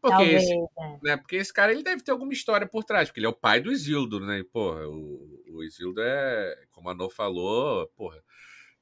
[0.00, 0.98] Porque, talvez, esse, é.
[1.02, 3.34] né, porque esse cara ele deve ter alguma história por trás, porque ele é o
[3.34, 4.38] pai do Isildur, né?
[4.38, 8.22] E, porra, o, o Isildur é, como a No falou, porra,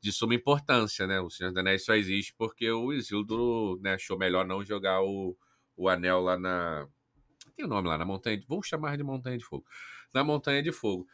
[0.01, 1.19] de suma importância, né?
[1.21, 5.35] O Senhor dos Anéis só existe porque o Isildur né, achou melhor não jogar o,
[5.77, 6.87] o anel lá na.
[7.57, 8.47] Tem o um nome lá, na Montanha de.
[8.47, 9.65] Vou chamar de Montanha de Fogo.
[10.13, 11.07] Na Montanha de Fogo.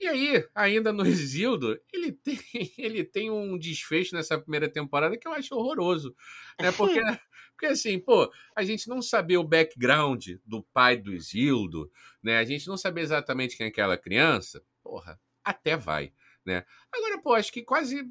[0.00, 2.40] E aí, ainda no Isildo, ele tem,
[2.78, 6.16] ele tem um desfecho nessa primeira temporada que eu acho horroroso.
[6.58, 6.72] Né?
[6.72, 6.98] Porque,
[7.52, 11.90] porque assim, pô, a gente não saber o background do pai do Isildo,
[12.22, 12.38] né?
[12.38, 16.14] A gente não saber exatamente quem é aquela criança, porra, até vai,
[16.46, 16.64] né?
[16.90, 18.10] Agora, pô, acho que quase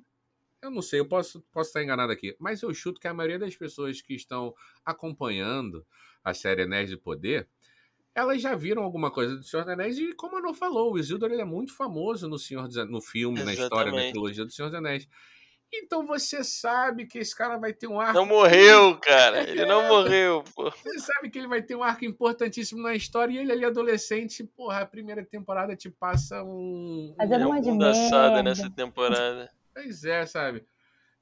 [0.62, 3.40] eu não sei, eu posso, posso estar enganado aqui, mas eu chuto que a maioria
[3.40, 5.88] das pessoas que estão acompanhando
[6.22, 7.48] a série Anéis de Poder
[8.20, 11.00] elas já viram alguma coisa do Senhor dos Anéis e, como a não falou, o
[11.00, 13.60] Isildur ele é muito famoso no, Senhor dos, no filme, Exatamente.
[13.60, 15.08] na história da trilogia do Senhor dos Anéis.
[15.72, 18.14] Então você sabe que esse cara vai ter um arco.
[18.14, 19.44] Não morreu, cara.
[19.48, 20.72] Ele não morreu, pô.
[20.72, 24.44] Você sabe que ele vai ter um arco importantíssimo na história e ele ali adolescente,
[24.44, 27.14] porra, a primeira temporada te passa um.
[27.18, 29.52] Fazendo uma de nessa temporada.
[29.74, 30.66] Pois é, sabe?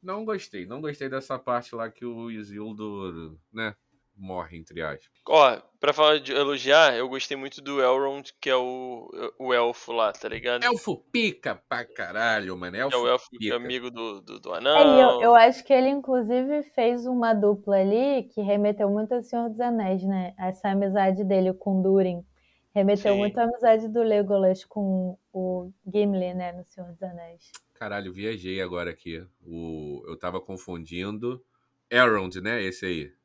[0.02, 3.76] Não gostei, não gostei dessa parte lá que o Isildur, né?
[4.18, 5.10] Morre, entre aspas.
[5.28, 9.10] Ó, pra falar de elogiar, eu gostei muito do Elrond, que é o,
[9.40, 10.64] o elfo lá, tá ligado?
[10.64, 12.76] Elfo pica pra caralho, mano.
[12.76, 13.56] Elfo é o elfo pica.
[13.56, 14.78] amigo do, do, do anão.
[14.78, 19.22] É, eu, eu, acho que ele, inclusive, fez uma dupla ali que remeteu muito ao
[19.22, 20.34] Senhor dos Anéis, né?
[20.38, 22.26] Essa amizade dele com Durin.
[22.74, 23.20] Remeteu Sim.
[23.20, 26.52] muito à amizade do Legolas com o Gimli, né?
[26.52, 27.52] No Senhor dos Anéis.
[27.74, 29.26] Caralho, viajei agora aqui.
[29.44, 31.44] O, eu tava confundindo.
[31.90, 32.62] Elrond, né?
[32.62, 33.17] Esse aí.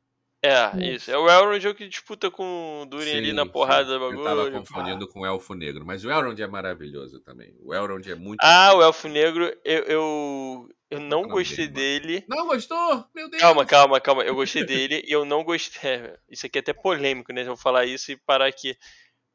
[0.43, 1.09] É, isso.
[1.09, 3.93] É o Elrond é que disputa com o Durin sim, ali na porrada sim.
[3.93, 4.19] do bagulho.
[4.19, 7.55] Eu tava confundindo com o Elfo Negro, mas o Elrond é maravilhoso também.
[7.61, 8.41] O Elrond é muito.
[8.41, 12.25] Ah, o Elfo Negro, eu, eu, eu não gostei dele.
[12.27, 13.05] Não gostou?
[13.15, 13.41] Meu Deus!
[13.41, 14.23] Calma, calma, calma.
[14.23, 15.73] Eu gostei dele e eu não gostei.
[15.83, 17.41] É, isso aqui é até polêmico, né?
[17.41, 18.75] Eu vou falar isso e parar aqui.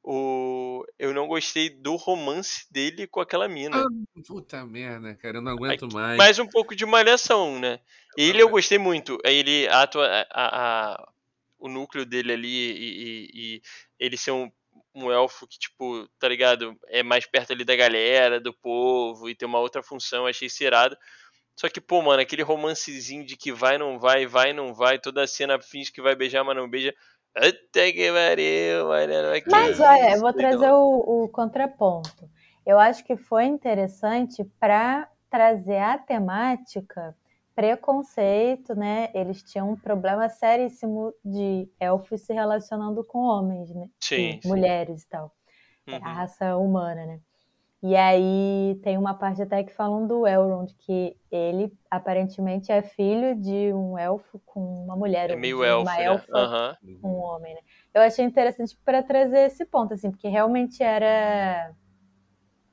[0.03, 0.85] O...
[0.99, 3.77] Eu não gostei do romance dele com aquela mina.
[3.77, 3.87] Ah,
[4.27, 6.17] puta merda, cara, eu não aguento aqui, mais.
[6.17, 7.81] Mais um pouco de malhação, né?
[8.17, 9.19] Ele eu gostei muito.
[9.25, 11.09] Ele atua a, a,
[11.59, 13.63] o núcleo dele ali e, e, e
[13.99, 14.51] ele ser um,
[14.95, 16.77] um, elfo que, tipo, tá ligado?
[16.87, 20.97] É mais perto ali da galera, do povo e tem uma outra função, achei irado.
[21.55, 25.25] Só que, pô, mano, aquele romancezinho de que vai, não vai, vai, não vai, toda
[25.25, 26.95] a cena finge que vai beijar, mas não beija.
[27.35, 29.13] Até que pariu, mano.
[29.51, 32.29] Mas olha, eu vou trazer o, o contraponto.
[32.67, 37.15] Eu acho que foi interessante para trazer a temática
[37.55, 39.11] preconceito, né?
[39.13, 43.89] Eles tinham um problema seríssimo de elfos se relacionando com homens, né?
[44.01, 44.39] Sim.
[44.41, 44.49] sim.
[44.49, 45.35] Mulheres e tal.
[45.89, 45.95] Uhum.
[45.97, 47.21] A raça humana, né?
[47.81, 53.37] E aí tem uma parte até que falam do Elrond, que ele aparentemente é filho
[53.37, 55.31] de um elfo com uma mulher.
[55.31, 56.05] É meio elfo, uma né?
[56.05, 57.01] elfa uhum.
[57.01, 57.61] com um homem, né?
[57.95, 61.73] Eu achei interessante para trazer esse ponto, assim, porque realmente era...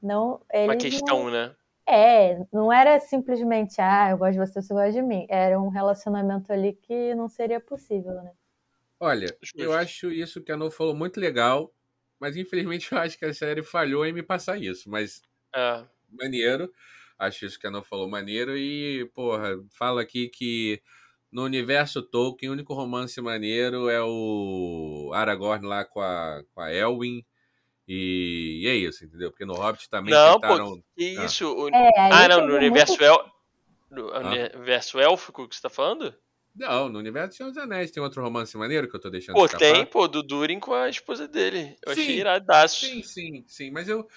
[0.01, 1.31] Não, uma questão, não...
[1.31, 1.55] né?
[1.87, 5.27] É, não era simplesmente, ah, eu gosto de você, você gosta de mim.
[5.29, 8.31] Era um relacionamento ali que não seria possível, né?
[8.99, 11.71] Olha, eu acho isso que a No falou muito legal,
[12.25, 14.89] mas infelizmente eu acho que a série falhou em me passar isso.
[14.89, 15.21] Mas
[15.53, 15.83] é.
[16.09, 16.71] maneiro,
[17.19, 18.57] acho isso que a No falou maneiro.
[18.57, 20.81] E, porra, fala aqui que
[21.31, 26.73] no universo Tolkien, o único romance maneiro é o Aragorn lá com a, com a
[26.73, 27.23] Elwin
[27.87, 29.29] e, e, é isso, entendeu?
[29.29, 30.77] Porque no Hobbit também não, tentaram...
[30.77, 31.25] Pô, que ah.
[31.25, 31.47] isso?
[31.47, 31.69] O...
[31.69, 33.03] É, ah, não, no universo, muito...
[33.03, 33.31] el...
[33.91, 34.19] no ah.
[34.19, 36.11] universo élfico que você tá falando?
[36.55, 39.35] Não, no universo de Senhor dos Anéis tem outro romance maneiro que eu tô deixando
[39.35, 39.73] Pô, escapar.
[39.73, 41.75] tem, pô, do Durin com a esposa dele.
[41.85, 42.85] Eu sim, achei iradaço.
[42.85, 44.07] Sim, sim, sim, mas eu,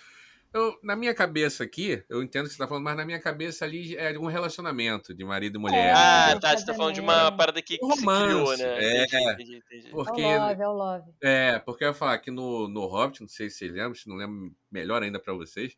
[0.55, 3.21] eu, na minha cabeça aqui, eu entendo o que você tá falando, mas na minha
[3.21, 5.93] cabeça ali é um relacionamento de marido e mulher.
[5.95, 6.41] Ah, entendeu?
[6.41, 6.57] tá.
[6.57, 8.85] Você tá falando de uma parada que, um romance, criou, né?
[8.85, 9.91] É, entendi, entendi, entendi.
[9.91, 11.11] Porque, é o love, é o love.
[11.21, 14.09] É, porque eu ia falar que no, no Hobbit, não sei se vocês lembram, se
[14.09, 15.75] não lembro, melhor ainda para vocês.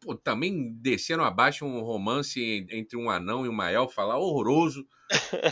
[0.00, 4.86] Pô, também desceram abaixo um romance entre um anão e uma elfa lá, horroroso,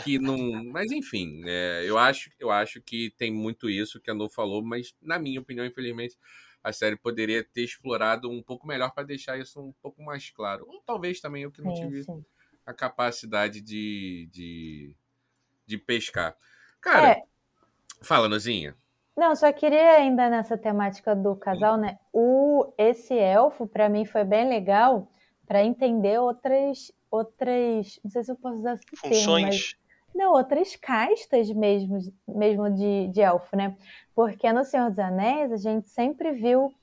[0.03, 0.37] que não...
[0.71, 4.63] Mas enfim, é, eu, acho, eu acho que tem muito isso que a No falou,
[4.63, 6.17] mas na minha opinião, infelizmente,
[6.63, 10.65] a série poderia ter explorado um pouco melhor para deixar isso um pouco mais claro.
[10.67, 12.25] Ou talvez também eu que não tive sim.
[12.65, 14.95] a capacidade de, de,
[15.65, 16.35] de pescar.
[16.81, 17.23] Cara, é.
[18.01, 18.75] fala, Nozinha.
[19.15, 21.97] Não, só queria ainda nessa temática do casal, né?
[22.13, 22.46] O
[22.77, 25.07] esse elfo para mim foi bem legal
[25.45, 29.25] para entender outras outras, não sei se eu posso usar esse funções.
[29.25, 29.75] Termo, mas,
[30.13, 33.75] não, outras castas mesmo, mesmo de, de elfo, né?
[34.15, 36.73] Porque no Senhor dos Anéis a gente sempre viu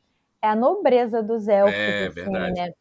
[0.41, 2.61] a nobreza dos elfos, é, assim, verdade.
[2.61, 2.73] né?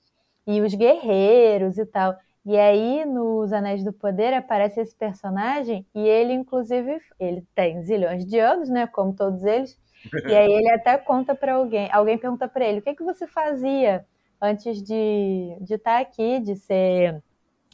[0.46, 2.16] E os guerreiros e tal.
[2.46, 8.26] E aí, nos Anéis do Poder, aparece esse personagem e ele, inclusive, ele tem zilhões
[8.26, 8.86] de anos, né?
[8.86, 9.80] Como todos eles.
[10.28, 13.28] E aí ele até conta para alguém, alguém pergunta para ele, o que, que você
[13.28, 14.06] fazia
[14.42, 17.22] antes de estar de tá aqui, de ser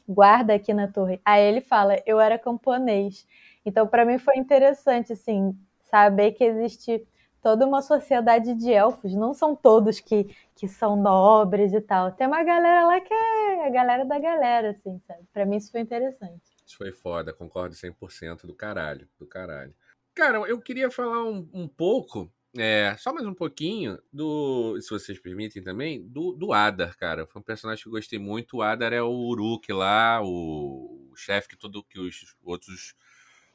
[0.08, 1.20] guarda aqui na torre?
[1.26, 3.26] Aí ele fala, eu era camponês.
[3.66, 5.58] Então, para mim foi interessante, assim,
[5.90, 7.06] saber que existe
[7.42, 12.12] toda uma sociedade de elfos, não são todos que, que são nobres e tal.
[12.12, 15.24] Tem uma galera lá que é a galera da galera, assim, sabe?
[15.34, 16.42] Pra mim isso foi interessante.
[16.66, 19.74] Isso foi foda, concordo 100% do caralho, do caralho.
[20.20, 25.18] Cara, eu queria falar um, um pouco, é, só mais um pouquinho, do, se vocês
[25.18, 27.26] permitem também, do, do Adar, cara.
[27.26, 28.58] Foi um personagem que eu gostei muito.
[28.58, 32.96] O Adar é o Uruk lá, o, o chefe que, todo, que os outros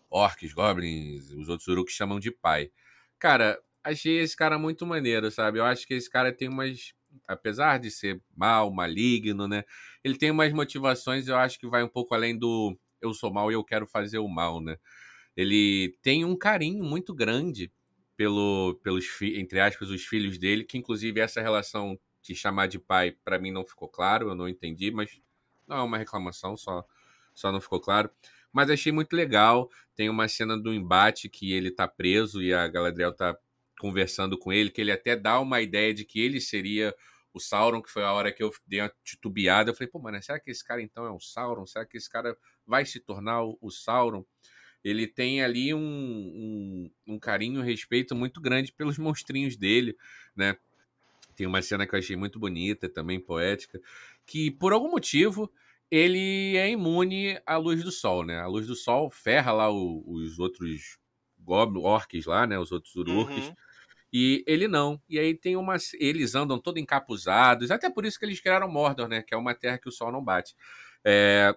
[0.08, 2.70] orcs, goblins, os outros uruks chamam de pai.
[3.18, 5.58] Cara, achei esse cara muito maneiro, sabe?
[5.58, 6.94] Eu acho que esse cara tem umas.
[7.28, 9.64] Apesar de ser mal, maligno, né?
[10.02, 13.50] Ele tem umas motivações, eu acho que vai um pouco além do eu sou mal
[13.50, 14.78] e eu quero fazer o mal, né?
[15.36, 17.72] Ele tem um carinho muito grande
[18.16, 23.12] pelo, pelos, entre aspas, os filhos dele, que inclusive essa relação de chamar de pai,
[23.24, 25.20] para mim não ficou claro, eu não entendi, mas
[25.66, 26.84] não é uma reclamação, só,
[27.34, 28.10] só não ficou claro.
[28.52, 29.68] Mas achei muito legal.
[29.96, 33.36] Tem uma cena do embate que ele tá preso e a Galadriel tá
[33.78, 36.94] conversando com ele, que ele até dá uma ideia de que ele seria
[37.32, 39.70] o Sauron, que foi a hora que eu dei uma titubeada.
[39.70, 41.66] Eu falei, pô, mano, será que esse cara então é o Sauron?
[41.66, 44.24] Será que esse cara vai se tornar o Sauron?
[44.84, 49.96] Ele tem ali um, um, um carinho, um respeito muito grande pelos monstrinhos dele,
[50.36, 50.56] né?
[51.34, 53.80] Tem uma cena que eu achei muito bonita, também poética,
[54.26, 55.50] que por algum motivo
[55.90, 58.40] ele é imune à luz do sol, né?
[58.40, 60.98] A luz do sol ferra lá o, os outros
[61.38, 62.58] goblins, orques lá, né?
[62.58, 63.48] Os outros ururques.
[63.48, 63.54] Uhum.
[64.12, 65.00] E ele não.
[65.08, 65.92] E aí tem umas.
[65.94, 67.70] Eles andam todo encapuzados.
[67.70, 69.22] Até por isso que eles criaram Mordor, né?
[69.22, 70.54] Que é uma terra que o sol não bate.
[71.04, 71.54] É...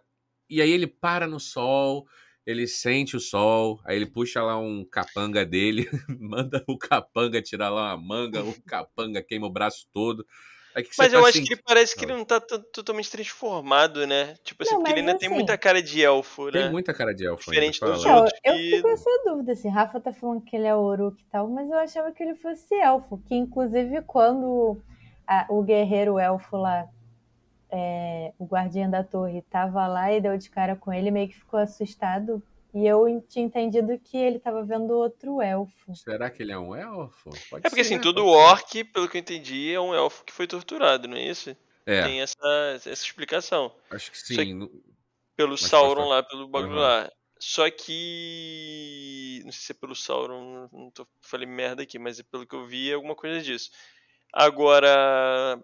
[0.50, 2.08] E aí ele para no sol
[2.48, 7.70] ele sente o sol, aí ele puxa lá um capanga dele, manda o capanga tirar
[7.70, 10.26] lá uma manga, o capanga queima o braço todo.
[10.74, 14.36] Que mas eu tá acho que ele parece que ele não tá totalmente transformado, né?
[14.44, 16.52] Tipo assim, não, porque ele ainda assim, tem muita cara de elfo, né?
[16.52, 17.50] Tem muita cara de elfo.
[17.50, 18.40] Diferente ainda, dos outros.
[18.46, 18.60] Eu, que...
[18.60, 19.70] eu fico com essa dúvida, assim.
[19.70, 22.76] Rafa tá falando que ele é Uruk e tal, mas eu achava que ele fosse
[22.76, 23.18] elfo.
[23.28, 24.80] Que inclusive quando
[25.28, 26.88] a, o guerreiro elfo lá
[27.72, 31.36] é, o guardião da torre estava lá e deu de cara com ele, meio que
[31.36, 32.42] ficou assustado.
[32.74, 35.96] E eu tinha entendido que ele estava vendo outro elfo.
[35.96, 37.30] Será que ele é um elfo?
[37.50, 40.34] Pode é porque ser, assim, todo orc, pelo que eu entendi, é um elfo que
[40.34, 41.56] foi torturado, não é isso?
[41.86, 42.04] É.
[42.04, 42.38] Tem essa,
[42.76, 43.74] essa explicação.
[43.90, 44.36] Acho que sim.
[44.36, 44.72] Que,
[45.36, 46.80] pelo Mas Sauron lá, pelo bagulho uhum.
[46.80, 47.10] lá.
[47.40, 49.42] Só que.
[49.46, 52.56] Não sei se é pelo Sauron, não tô, falei merda aqui, mas é pelo que
[52.56, 53.72] eu vi é alguma coisa disso.
[54.34, 55.62] Agora,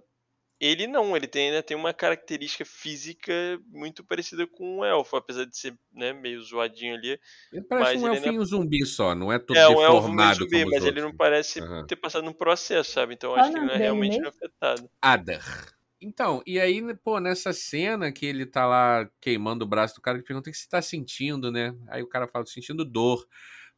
[0.66, 3.34] ele não, ele tem, né, tem uma característica física
[3.68, 7.20] muito parecida com um elfo, apesar de ser né, meio zoadinho ali.
[7.52, 8.46] Ele parece um elfinho é...
[8.46, 9.86] zumbi só, não é todo é, deformado.
[9.86, 11.86] É um elfo zumbi, mas ele não parece uhum.
[11.86, 13.14] ter passado um processo, sabe?
[13.14, 14.90] Então acho que ele não é realmente é afetado.
[15.02, 15.76] Adar.
[16.02, 20.18] Então, e aí, pô, nessa cena que ele tá lá queimando o braço do cara,
[20.18, 21.76] ele pergunta o que você tá sentindo, né?
[21.90, 23.28] Aí o cara fala, sentindo dor.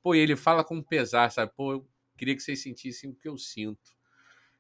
[0.04, 1.52] Pô, e ele fala com pesar, sabe?
[1.56, 3.95] Pô, eu queria que vocês sentissem o que eu sinto.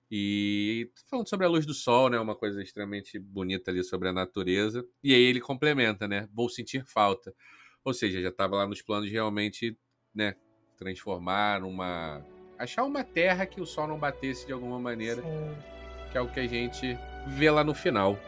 [0.10, 2.20] E falando sobre a luz do sol, né?
[2.20, 4.86] Uma coisa extremamente bonita ali sobre a natureza.
[5.03, 6.28] E aí ele complementa, né?
[6.34, 7.34] Vou sentir falta.
[7.84, 9.78] Ou seja, já estava lá nos planos de realmente,
[10.14, 10.36] né?
[10.78, 12.26] Transformar uma.
[12.58, 15.22] Achar uma terra que o sol não batesse de alguma maneira.
[15.22, 16.12] Sim.
[16.12, 16.97] Que é o que a gente
[17.28, 18.20] vê lá no final.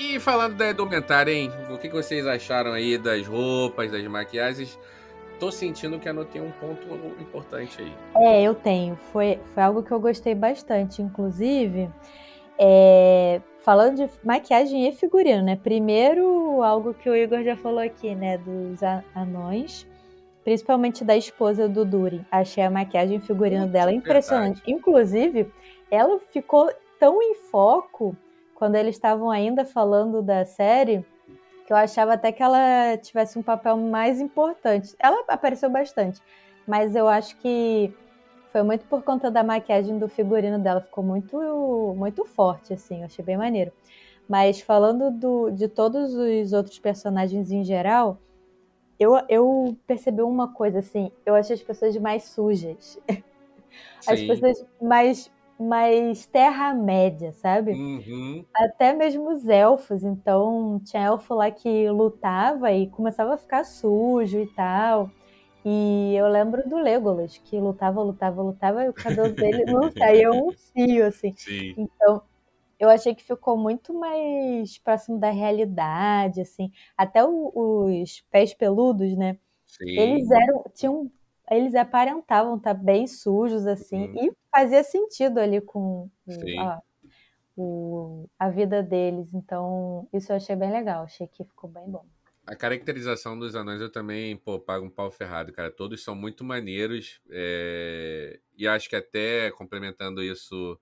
[0.00, 1.52] E falando da indumentária, hein?
[1.70, 4.78] O que vocês acharam aí das roupas, das maquiagens?
[5.38, 6.86] Tô sentindo que anotei um ponto
[7.20, 7.92] importante aí.
[8.16, 8.96] É, eu tenho.
[9.12, 11.02] Foi, foi algo que eu gostei bastante.
[11.02, 11.90] Inclusive,
[12.58, 15.60] é, falando de maquiagem e figurino, né?
[15.62, 18.38] Primeiro, algo que o Igor já falou aqui, né?
[18.38, 18.80] Dos
[19.14, 19.86] anões.
[20.42, 22.24] Principalmente da esposa do Durin.
[22.30, 24.62] Achei a maquiagem e figurino dela impressionante.
[24.62, 24.72] Verdade.
[24.72, 25.52] Inclusive,
[25.90, 28.16] ela ficou tão em foco
[28.60, 31.02] quando eles estavam ainda falando da série,
[31.66, 34.94] que eu achava até que ela tivesse um papel mais importante.
[34.98, 36.20] Ela apareceu bastante,
[36.66, 37.90] mas eu acho que
[38.52, 43.06] foi muito por conta da maquiagem do figurino dela, ficou muito muito forte assim, eu
[43.06, 43.72] achei bem maneiro.
[44.28, 48.18] Mas falando do, de todos os outros personagens em geral,
[48.98, 52.98] eu, eu percebi uma coisa assim, eu achei as pessoas mais sujas.
[54.06, 54.26] As Sim.
[54.26, 55.30] pessoas mais
[55.60, 57.72] mais Terra-média, sabe?
[57.72, 58.44] Uhum.
[58.54, 60.02] Até mesmo os elfos.
[60.02, 65.10] Então, tinha elfo lá que lutava e começava a ficar sujo e tal.
[65.64, 70.30] E eu lembro do Legolas, que lutava, lutava, lutava, e o cabelo dele não saía
[70.30, 71.32] um fio, assim.
[71.36, 71.74] Sim.
[71.76, 72.22] Então,
[72.78, 76.72] eu achei que ficou muito mais próximo da realidade, assim.
[76.96, 77.52] Até o,
[78.02, 79.36] os pés peludos, né?
[79.66, 79.90] Sim.
[79.90, 81.10] Eles eram, tinham
[81.50, 84.28] eles aparentavam estar tá bem sujos, assim, uhum.
[84.28, 86.08] e fazia sentido ali com
[86.58, 86.80] a,
[87.56, 89.34] o, a vida deles.
[89.34, 92.04] Então, isso eu achei bem legal, achei que ficou bem bom.
[92.46, 95.70] A caracterização dos anões eu também, pô, pago um pau ferrado, cara.
[95.70, 97.20] Todos são muito maneiros.
[97.30, 98.40] É...
[98.56, 100.78] E acho que até complementando isso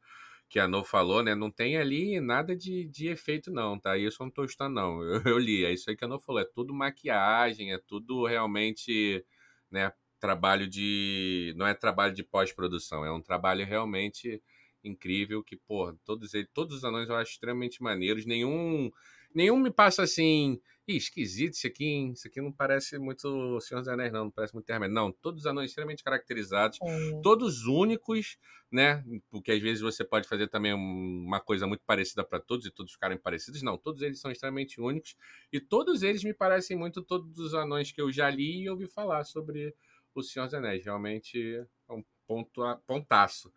[0.48, 1.34] que a No falou, né?
[1.34, 3.98] Não tem ali nada de, de efeito, não, tá?
[3.98, 5.02] Isso eu não tô estudando, não.
[5.02, 6.40] Eu, eu li, é isso aí que a No falou.
[6.40, 9.24] É tudo maquiagem, é tudo realmente,
[9.70, 9.92] né?
[10.20, 11.54] Trabalho de.
[11.56, 14.42] Não é trabalho de pós-produção, é um trabalho realmente
[14.84, 18.26] incrível, que, pô, todos, eles, todos os anões eu acho extremamente maneiros.
[18.26, 18.90] Nenhum,
[19.34, 22.12] nenhum me passa assim, Ih, esquisito isso aqui, hein?
[22.12, 25.42] Isso aqui não parece muito Senhor dos Anéis, não, não parece muito Terra Não, todos
[25.42, 27.20] os anões extremamente caracterizados, é.
[27.22, 28.38] todos únicos,
[28.72, 29.04] né?
[29.30, 32.94] Porque às vezes você pode fazer também uma coisa muito parecida para todos e todos
[32.94, 33.60] ficarem parecidos.
[33.60, 35.14] Não, todos eles são extremamente únicos
[35.52, 38.86] e todos eles me parecem muito todos os anões que eu já li e ouvi
[38.86, 39.74] falar sobre
[40.18, 40.84] o Senhor dos Anéis.
[40.84, 43.52] Realmente é um ponto, pontaço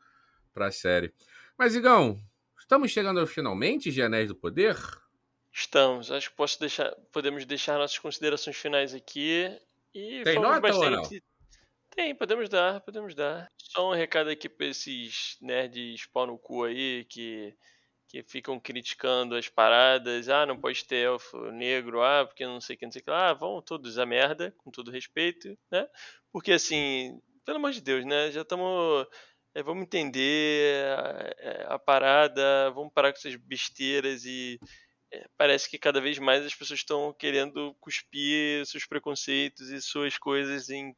[0.53, 1.13] para a série.
[1.57, 2.19] Mas, Igão,
[2.59, 4.75] estamos chegando finalmente de Anéis do Poder?
[5.51, 6.11] Estamos.
[6.11, 9.49] Acho que posso deixar, podemos deixar nossas considerações finais aqui.
[9.93, 10.85] E Tem nota bastante...
[10.85, 11.31] ou não?
[11.93, 13.51] Tem, podemos dar, podemos dar.
[13.57, 17.53] Só um recado aqui para esses nerds pau no cu aí que,
[18.07, 20.29] que ficam criticando as paradas.
[20.29, 23.03] Ah, não pode ter elfo negro, ah, porque não sei o que, não sei o
[23.03, 23.11] que.
[23.11, 25.85] Ah, vão todos a merda, com todo respeito, né?
[26.31, 28.31] Porque assim, pelo amor de Deus, né?
[28.31, 29.07] Já estamos.
[29.53, 30.85] É, vamos entender
[31.67, 34.57] a, a, parada, vamos parar com essas besteiras e
[35.11, 40.17] é, parece que cada vez mais as pessoas estão querendo cuspir seus preconceitos e suas
[40.17, 40.95] coisas em,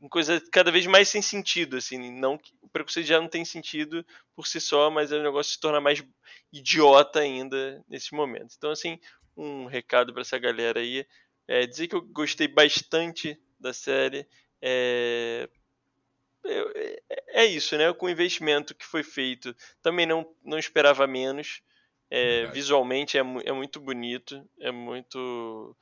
[0.00, 4.02] em coisa cada vez mais sem sentido, assim, não o preconceito já não tem sentido
[4.34, 6.02] por si só, mas o negócio se torna mais
[6.50, 8.54] idiota ainda nesse momento.
[8.56, 8.98] Então, assim,
[9.36, 11.06] um recado para essa galera aí,
[11.46, 14.26] é dizer que eu gostei bastante da série,
[14.60, 15.48] é,
[16.44, 17.92] é, é isso, né?
[17.92, 21.62] Com o investimento que foi feito, também não, não esperava menos.
[22.10, 25.74] É, visualmente é, é muito bonito, é muito.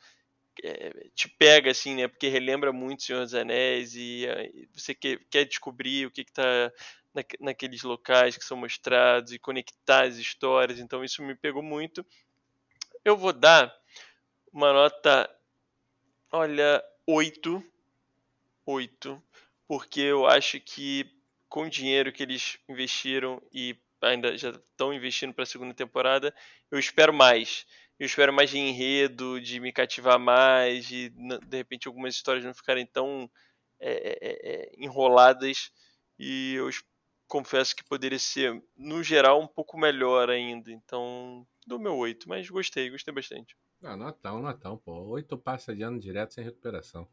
[0.62, 2.06] É, te pega assim, né?
[2.06, 6.70] Porque relembra muito Senhor dos Anéis e, e você quer, quer descobrir o que está
[7.12, 10.78] na, naqueles locais que são mostrados e conectar as histórias.
[10.78, 12.06] Então isso me pegou muito.
[13.04, 13.74] Eu vou dar
[14.52, 15.28] uma nota,
[16.30, 17.64] olha, 8.
[18.66, 19.22] 8.
[19.66, 21.08] Porque eu acho que
[21.48, 26.34] com o dinheiro que eles investiram e ainda já estão investindo para a segunda temporada.
[26.70, 27.66] Eu espero mais.
[27.98, 32.54] Eu espero mais de enredo, de me cativar mais, de de repente algumas histórias não
[32.54, 33.30] ficarem tão
[33.78, 35.70] é, é, é, é enroladas.
[36.18, 36.70] E eu
[37.28, 40.70] confesso que poderia ser, no geral, um pouco melhor ainda.
[40.72, 43.56] Então, do meu 8, mas gostei, gostei bastante.
[43.82, 45.08] Ah, Natal, Natal, pô.
[45.08, 47.08] 8 passa de ano direto sem recuperação.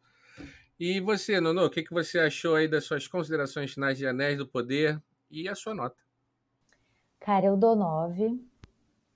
[0.79, 4.37] E você, Nono, o que, que você achou aí das suas considerações finais de Anéis
[4.37, 5.97] do Poder e a sua nota?
[7.19, 8.39] Cara, eu dou 9.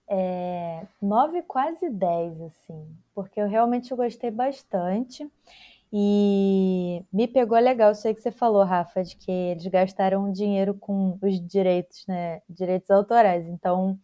[0.10, 2.88] É, 9, quase 10, assim.
[3.14, 5.30] Porque eu realmente gostei bastante.
[5.94, 11.20] E me pegou legal, sei que você falou, Rafa, de que eles gastaram dinheiro com
[11.22, 12.42] os direitos, né?
[12.50, 13.46] Direitos autorais.
[13.46, 14.00] Então,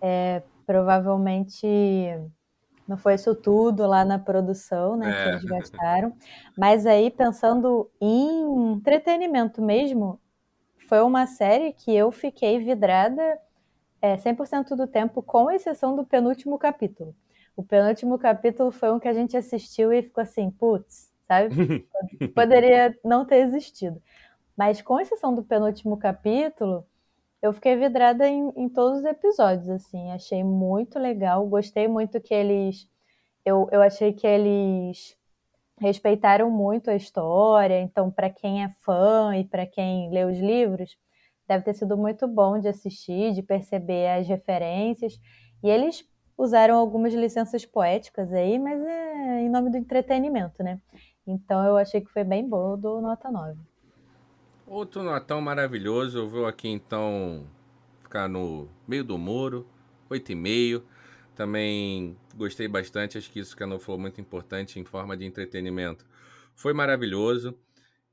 [0.00, 1.66] é, provavelmente
[2.86, 5.10] não foi isso tudo lá na produção, né?
[5.10, 5.22] É.
[5.22, 6.12] Que eles gastaram.
[6.56, 10.20] Mas aí, pensando em entretenimento mesmo,
[10.88, 13.38] foi uma série que eu fiquei vidrada
[14.00, 17.14] é, 100% do tempo, com exceção do penúltimo capítulo.
[17.56, 21.54] O penúltimo capítulo foi um que a gente assistiu e ficou assim, putz, sabe?
[22.34, 24.02] Poderia não ter existido.
[24.56, 26.84] Mas com exceção do penúltimo capítulo,
[27.42, 30.12] eu fiquei vidrada em, em todos os episódios, assim.
[30.12, 32.88] Achei muito legal, gostei muito que eles...
[33.44, 35.16] Eu, eu achei que eles
[35.80, 40.96] respeitaram muito a história, então para quem é fã e para quem lê os livros,
[41.48, 45.20] deve ter sido muito bom de assistir, de perceber as referências.
[45.60, 50.80] E eles usaram algumas licenças poéticas aí, mas é em nome do entretenimento, né?
[51.26, 53.71] Então eu achei que foi bem bom, do nota 9.
[54.72, 57.46] Outro notão maravilhoso, eu vou aqui então
[58.02, 59.68] ficar no meio do muro,
[60.08, 60.82] 8,5.
[61.36, 66.06] Também gostei bastante, acho que isso que a falou muito importante em forma de entretenimento.
[66.54, 67.54] Foi maravilhoso.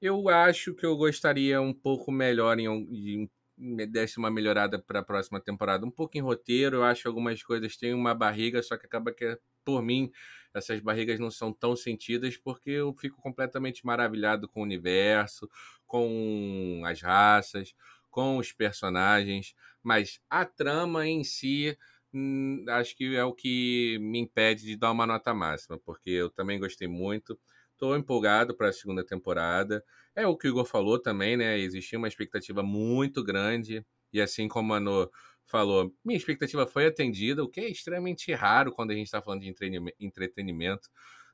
[0.01, 4.99] Eu acho que eu gostaria um pouco melhor em, em me desse uma melhorada para
[4.99, 5.85] a próxima temporada.
[5.85, 9.13] Um pouco em roteiro, eu acho que algumas coisas têm uma barriga, só que acaba
[9.13, 9.39] que,
[9.69, 10.11] por mim,
[10.53, 15.49] essas barrigas não são tão sentidas, porque eu fico completamente maravilhado com o universo,
[15.85, 17.73] com as raças,
[18.09, 19.53] com os personagens,
[19.83, 21.77] mas a trama em si
[22.11, 26.27] Hum, acho que é o que me impede de dar uma nota máxima, porque eu
[26.31, 27.39] também gostei muito.
[27.73, 29.83] Estou empolgado para a segunda temporada.
[30.15, 31.59] É o que o Igor falou também, né?
[31.59, 35.09] Existia uma expectativa muito grande, e assim como a No
[35.49, 39.41] falou, minha expectativa foi atendida, o que é extremamente raro quando a gente está falando
[39.41, 39.53] de
[39.99, 40.89] entretenimento.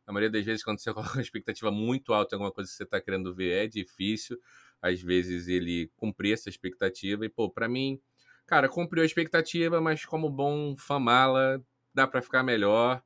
[0.07, 2.77] Na maioria das vezes, quando você coloca uma expectativa muito alta em alguma coisa que
[2.77, 4.39] você está querendo ver, é difícil,
[4.81, 7.25] às vezes, ele cumprir essa expectativa.
[7.25, 7.99] E, pô, para mim,
[8.47, 11.61] cara, cumpriu a expectativa, mas como bom famala,
[11.93, 13.03] dá para ficar melhor.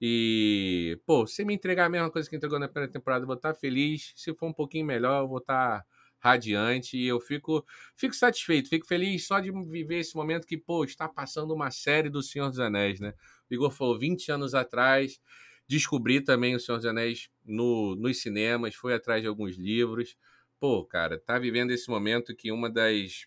[0.00, 3.36] E, pô, se me entregar a mesma coisa que entregou na primeira temporada, eu vou
[3.36, 4.12] estar tá feliz.
[4.16, 5.86] Se for um pouquinho melhor, eu vou estar tá
[6.22, 7.66] radiante e eu fico,
[7.96, 12.08] fico satisfeito, fico feliz só de viver esse momento que, pô, está passando uma série
[12.08, 13.12] do Senhor dos Anéis, né?
[13.50, 15.20] O Igor falou 20 anos atrás,
[15.68, 20.16] descobri também o Senhor dos Anéis no, nos cinemas, fui atrás de alguns livros.
[20.60, 23.26] Pô, cara, tá vivendo esse momento que uma das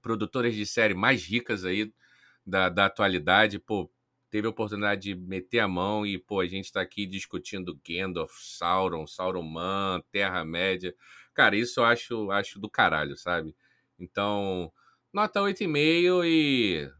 [0.00, 1.92] produtoras de série mais ricas aí
[2.46, 3.90] da, da atualidade, pô,
[4.30, 8.32] teve a oportunidade de meter a mão e, pô, a gente está aqui discutindo Gandalf,
[8.40, 9.52] Sauron, Sauron
[10.10, 10.94] Terra-média.
[11.38, 13.54] Cara, isso eu acho, acho do caralho, sabe?
[13.96, 14.72] Então,
[15.12, 16.90] nota 8,5 e.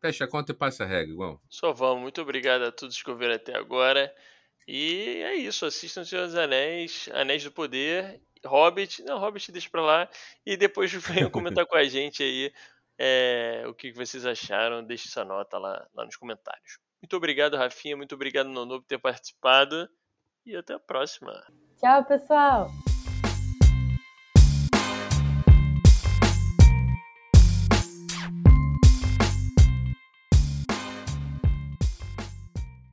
[0.00, 1.40] Fecha a conta e passa a regra, igual.
[1.48, 2.02] Só vamos.
[2.02, 4.12] Muito obrigado a todos que ouviram até agora.
[4.66, 5.64] E é isso.
[5.64, 9.00] Assistam Senhor dos Anéis, Anéis do Poder, Hobbit.
[9.04, 10.08] Não, Hobbit deixa pra lá.
[10.44, 12.52] E depois venham comentar com a gente aí
[12.98, 14.82] é, o que vocês acharam.
[14.82, 16.80] Deixe sua nota lá, lá nos comentários.
[17.00, 17.96] Muito obrigado, Rafinha.
[17.96, 19.88] Muito obrigado, Nono, por ter participado.
[20.44, 21.32] E até a próxima.
[21.78, 22.68] Tchau, pessoal.